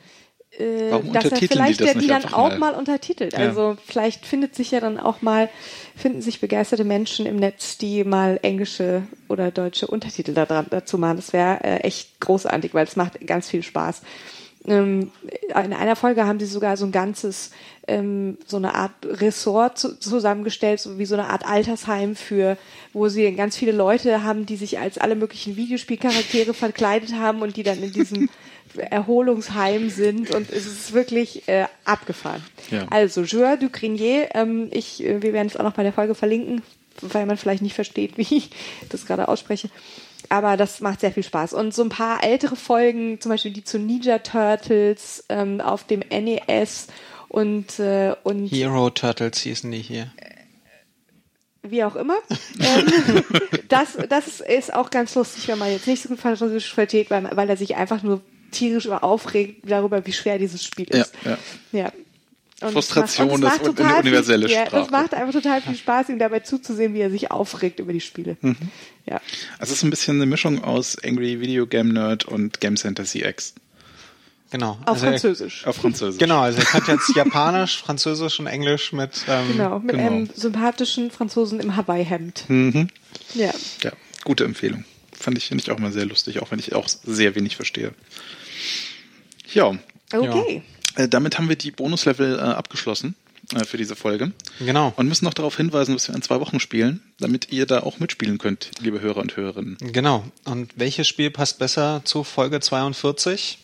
[0.58, 2.58] äh, dass er untertiteln die vielleicht das die dann auch mal?
[2.58, 3.32] mal untertitelt.
[3.32, 3.40] Ja.
[3.40, 5.48] Also vielleicht findet sich ja dann auch mal,
[5.96, 10.98] finden sich begeisterte Menschen im Netz, die mal englische oder deutsche Untertitel da dran, dazu
[10.98, 11.16] machen.
[11.16, 14.02] Das wäre äh, echt großartig, weil es macht ganz viel Spaß.
[14.66, 15.10] Ähm,
[15.48, 17.50] in einer Folge haben sie sogar so ein ganzes,
[17.86, 22.56] ähm, so eine Art Ressort zu, zusammengestellt, so wie so eine Art Altersheim für,
[22.94, 27.56] wo sie ganz viele Leute haben, die sich als alle möglichen Videospielcharaktere verkleidet haben und
[27.58, 28.30] die dann in diesem
[28.76, 32.44] Erholungsheim sind und es ist wirklich äh, abgefahren.
[32.70, 32.86] Ja.
[32.90, 36.14] Also, Joueur du Grenier, ähm, ich, äh, wir werden es auch noch bei der Folge
[36.14, 36.62] verlinken,
[37.00, 38.50] weil man vielleicht nicht versteht, wie ich
[38.88, 39.68] das gerade ausspreche.
[40.28, 41.52] Aber das macht sehr viel Spaß.
[41.52, 46.00] Und so ein paar ältere Folgen, zum Beispiel die zu Ninja Turtles ähm, auf dem
[46.00, 46.88] NES
[47.28, 50.12] und, äh, und Hero Turtles hießen die hier.
[51.62, 52.16] wie auch immer.
[52.60, 53.24] ähm,
[53.68, 57.28] das, das ist auch ganz lustig, wenn man jetzt nicht so gut Französisch versteht, weil,
[57.36, 58.20] weil er sich einfach nur
[58.54, 61.14] tierisch über aufregt darüber, wie schwer dieses Spiel Ja, ist.
[61.24, 61.38] ja.
[61.72, 61.92] ja.
[62.60, 64.82] Und Frustration macht- ist und eine universelle viel, ja, Sprache.
[64.82, 68.00] Das macht einfach total viel Spaß, ihm dabei zuzusehen, wie er sich aufregt über die
[68.00, 68.36] Spiele.
[68.40, 68.56] Mhm.
[69.06, 69.20] Ja.
[69.58, 73.04] Also es ist ein bisschen eine Mischung aus Angry Video Game Nerd und Game Center
[73.04, 73.54] CX.
[74.50, 74.78] Genau.
[74.82, 75.66] Auf Also er- Französisch.
[75.66, 76.18] Auf Französisch.
[76.20, 79.10] Genau, also er kann jetzt Japanisch, Französisch und Englisch mit.
[79.28, 80.06] Ähm, Genau, mit genau.
[80.06, 82.44] einem sympathischen Franzosen im Hawaii-Hemd.
[82.48, 82.88] Mhm.
[83.34, 83.50] Ja.
[83.82, 83.92] Ja,
[84.22, 84.84] gute Empfehlung.
[85.12, 87.92] Fand ich, finde ich auch mal sehr lustig, auch wenn ich auch sehr wenig verstehe.
[89.54, 89.72] Ja,
[90.12, 90.62] Okay.
[90.96, 93.14] äh, damit haben wir die Bonuslevel äh, abgeschlossen
[93.54, 94.32] äh, für diese Folge.
[94.60, 94.92] Genau.
[94.96, 97.98] Und müssen noch darauf hinweisen, was wir in zwei Wochen spielen, damit ihr da auch
[97.98, 99.76] mitspielen könnt, liebe Hörer und Hörerinnen.
[99.80, 100.24] Genau.
[100.44, 103.58] Und welches Spiel passt besser zu Folge 42?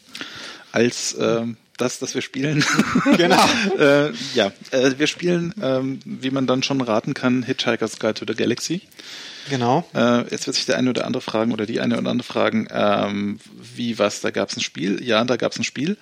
[0.72, 1.43] Als äh,
[1.76, 2.64] das, das wir spielen.
[3.16, 3.45] Genau.
[3.78, 8.24] äh, ja, äh, wir spielen, ähm, wie man dann schon raten kann, Hitchhiker's Guide to
[8.26, 8.82] the Galaxy.
[9.49, 9.88] Genau.
[9.95, 12.68] Äh, jetzt wird sich der eine oder andere fragen oder die eine oder andere fragen,
[12.70, 13.41] ähm,
[13.74, 15.03] wie was, da gab es ein Spiel?
[15.03, 15.97] Ja, da gab es ein Spiel.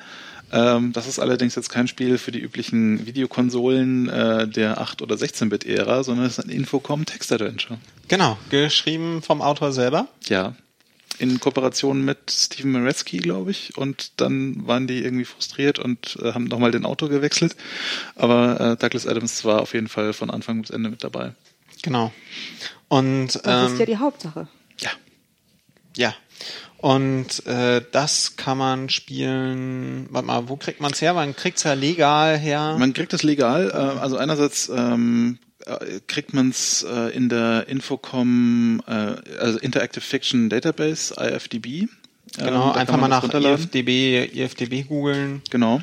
[0.51, 5.17] Ähm, das ist allerdings jetzt kein Spiel für die üblichen Videokonsolen äh, der 8- oder
[5.17, 7.79] 16-Bit-Ära, sondern es ist ein Infocom-Text-Adventure.
[8.09, 8.39] Genau.
[8.51, 10.09] Geschrieben vom Autor selber.
[10.27, 10.55] Ja,
[11.19, 13.77] in Kooperation mit Steven Meretzky, glaube ich.
[13.77, 17.57] Und dann waren die irgendwie frustriert und äh, haben nochmal den Autor gewechselt.
[18.15, 21.35] Aber äh, Douglas Adams war auf jeden Fall von Anfang bis Ende mit dabei.
[21.83, 22.13] Genau.
[22.89, 24.49] Und Das ähm, ist ja die Hauptsache.
[24.81, 24.91] Ja.
[25.97, 26.15] Ja.
[26.79, 30.07] Und äh, das kann man spielen.
[30.11, 31.13] Warte mal, wo kriegt man es her?
[31.13, 32.77] Man kriegt es ja legal her.
[32.79, 33.71] Man kriegt es legal.
[33.71, 38.93] Äh, also einerseits ähm, äh, kriegt man es äh, in der Infocom, äh,
[39.41, 41.67] also Interactive Fiction Database, IFDB.
[41.67, 41.89] Ähm,
[42.37, 43.35] genau, da einfach mal das nach.
[43.35, 45.43] IFDB, IFDB googeln.
[45.51, 45.81] Genau.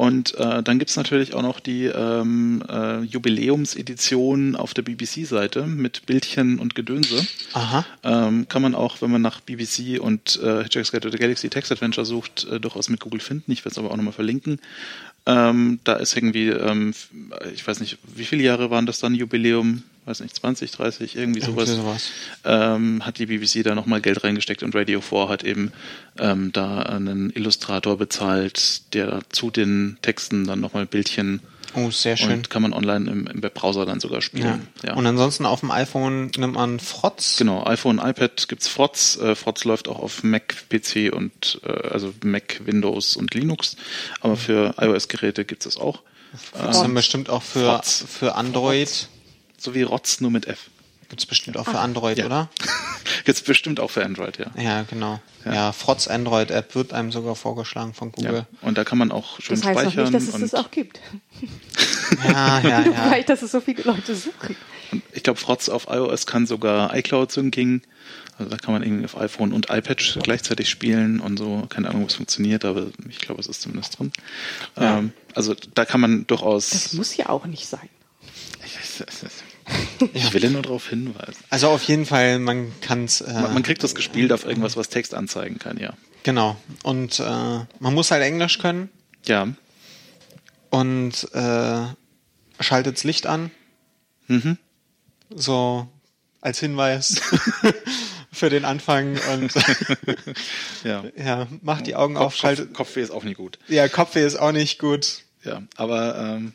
[0.00, 6.06] Und äh, dann gibt's natürlich auch noch die ähm, äh, Jubiläumsedition auf der BBC-Seite mit
[6.06, 7.26] Bildchen und Gedönse.
[7.52, 7.84] Aha.
[8.02, 11.50] Ähm, kann man auch, wenn man nach BBC und äh, Hitchhiker's Guide to the Galaxy
[11.50, 13.52] Text Adventure sucht, äh, durchaus mit Google finden.
[13.52, 14.58] Ich werde es aber auch nochmal verlinken.
[15.26, 16.94] Ähm, da ist irgendwie, ähm,
[17.52, 19.82] ich weiß nicht, wie viele Jahre waren das dann Jubiläum?
[20.06, 21.68] Weiß nicht, 20, 30, irgendwie sowas.
[21.68, 22.10] Irgendwie sowas.
[22.44, 25.72] Ähm, hat die BBC da nochmal Geld reingesteckt und Radio 4 hat eben
[26.18, 31.40] ähm, da einen Illustrator bezahlt, der zu den Texten dann nochmal Bildchen
[31.74, 32.32] Oh, sehr schön.
[32.32, 34.22] und kann man online im, im Webbrowser dann sogar Ja.
[34.22, 34.68] spielen.
[34.84, 34.94] Ja.
[34.94, 37.36] Und ansonsten auf dem iPhone nimmt man Frotz.
[37.36, 39.16] Genau, iPhone, iPad gibt's Frotz.
[39.16, 43.76] Äh, Frotz läuft auch auf Mac, PC und äh, also Mac, Windows und Linux.
[44.20, 46.02] Aber für iOS-Geräte gibt's es auch.
[46.52, 48.04] Das ist dann bestimmt auch für, Frotz.
[48.08, 49.08] für Android.
[49.58, 50.70] So wie Rotz, nur mit F.
[51.10, 52.26] Gibt's bestimmt auch für Android, Ja.
[52.26, 52.48] oder?
[53.24, 54.46] Gibt's bestimmt auch für Android, ja.
[54.60, 55.20] Ja, genau.
[55.44, 55.54] Ja.
[55.54, 58.28] Ja, Frotz Android App wird einem sogar vorgeschlagen von ja.
[58.28, 58.46] Google.
[58.62, 60.04] Und da kann man auch schön Das heißt noch speichern.
[60.04, 61.00] nicht, dass es und das auch gibt.
[62.24, 62.82] Ja, ja, ja.
[63.08, 64.56] Vielleicht, dass es so viele Leute suchen.
[64.92, 67.82] und ich glaube, Frotz auf iOS kann sogar iCloud Syncing.
[68.38, 71.66] Also da kann man irgendwie auf iPhone und iPad gleichzeitig spielen und so.
[71.68, 74.12] Keine Ahnung, was funktioniert, aber ich glaube, es ist zumindest drin.
[74.78, 74.98] Ja.
[74.98, 76.70] Ähm, also da kann man durchaus.
[76.70, 77.88] Das muss ja auch nicht sein.
[78.64, 78.76] Ich
[80.00, 81.36] will ja nur darauf hinweisen.
[81.50, 83.20] Also auf jeden Fall, man kann es.
[83.20, 85.94] Äh, Man, man kriegt das gespielt auf irgendwas, was Text anzeigen kann, ja.
[86.22, 86.56] Genau.
[86.82, 88.90] Und äh, man muss halt Englisch können
[89.26, 89.48] Ja.
[90.70, 91.82] und äh,
[92.60, 93.50] schaltet's Licht an.
[94.26, 94.58] Mhm.
[95.34, 95.88] So
[96.40, 97.20] als Hinweis
[98.32, 99.52] für den Anfang und
[100.84, 101.04] Ja.
[101.16, 102.68] ja, macht die Augen auf, Kopf, schaltet.
[102.74, 103.58] Kopf, Kopfweh ist auch nie gut.
[103.68, 105.22] Ja, Kopfweh ist auch nicht gut.
[105.44, 106.52] Ja, aber ähm,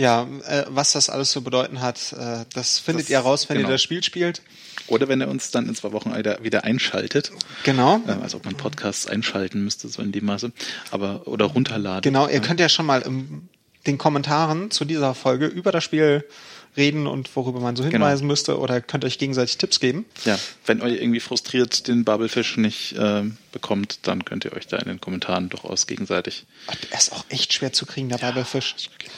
[0.00, 3.58] Ja, äh, was das alles zu bedeuten hat, äh, das findet Das- ihr raus, wenn
[3.58, 3.68] genau.
[3.68, 4.40] ihr das Spiel spielt.
[4.86, 7.30] oder wenn er uns dann in zwei Wochen wieder, einschaltet,
[7.64, 8.00] Genau.
[8.08, 10.50] äh, als ob man Podcasts einschalten müsste, so in dem Maße,
[10.90, 12.02] aber oder runterladen.
[12.02, 13.48] Genau, ihr könnt ja schon mal in
[13.86, 16.24] den Kommentaren zu dieser Folge über das Spiel
[16.80, 17.92] reden und worüber man so Genau.
[18.06, 20.04] hinweisen müsste oder könnt euch gegenseitig Tipps geben.
[20.24, 24.78] Ja, wenn euch irgendwie frustriert den Bubblefish nicht ähm, bekommt, dann könnt ihr euch da
[24.78, 26.46] in den Kommentaren durchaus gegenseitig.
[26.90, 28.74] Er ist auch echt schwer zu kriegen, der Bubblefish.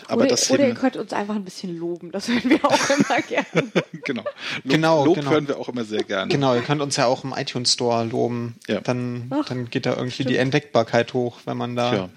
[0.08, 2.12] Aber oder, das oder ihr könnt uns einfach ein bisschen loben.
[2.12, 3.70] Das hören wir auch immer gerne.
[4.04, 4.22] genau.
[4.24, 5.30] Lob, Genau, Lob genau.
[5.30, 6.30] hören wir auch immer sehr gerne.
[6.30, 8.56] Genau, ihr könnt uns ja auch im iTunes Store loben.
[8.68, 8.80] Ja.
[8.80, 12.08] Dann, Ach, dann geht da irgendwie die Entdeckbarkeit hoch, wenn man da Ja,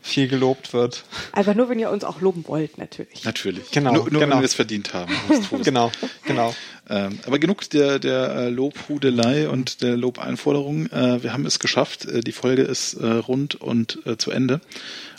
[0.00, 1.04] viel gelobt wird.
[1.32, 3.24] Aber nur, wenn ihr uns auch loben wollt, natürlich.
[3.24, 3.70] natürlich.
[3.70, 4.34] Genau, Nur, nur genau.
[4.34, 5.12] wenn wir es verdient haben.
[5.62, 5.90] Genau,
[6.26, 6.54] genau.
[6.88, 10.86] Ähm, aber genug der, der äh, Lobhudelei und der Lobeinforderung.
[10.86, 12.06] Äh, wir haben es geschafft.
[12.06, 14.60] Äh, die Folge ist äh, rund und äh, zu Ende.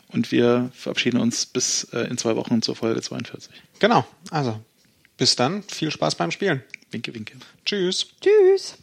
[0.08, 3.52] Und wir verabschieden uns bis äh, in zwei Wochen zur Folge 42.
[3.80, 4.06] Genau.
[4.32, 4.60] Also,
[5.18, 5.64] bis dann.
[5.64, 6.64] Viel Spaß beim Spielen.
[6.90, 7.34] Winke, winke.
[7.66, 8.08] Tschüss.
[8.20, 8.78] Tschüss.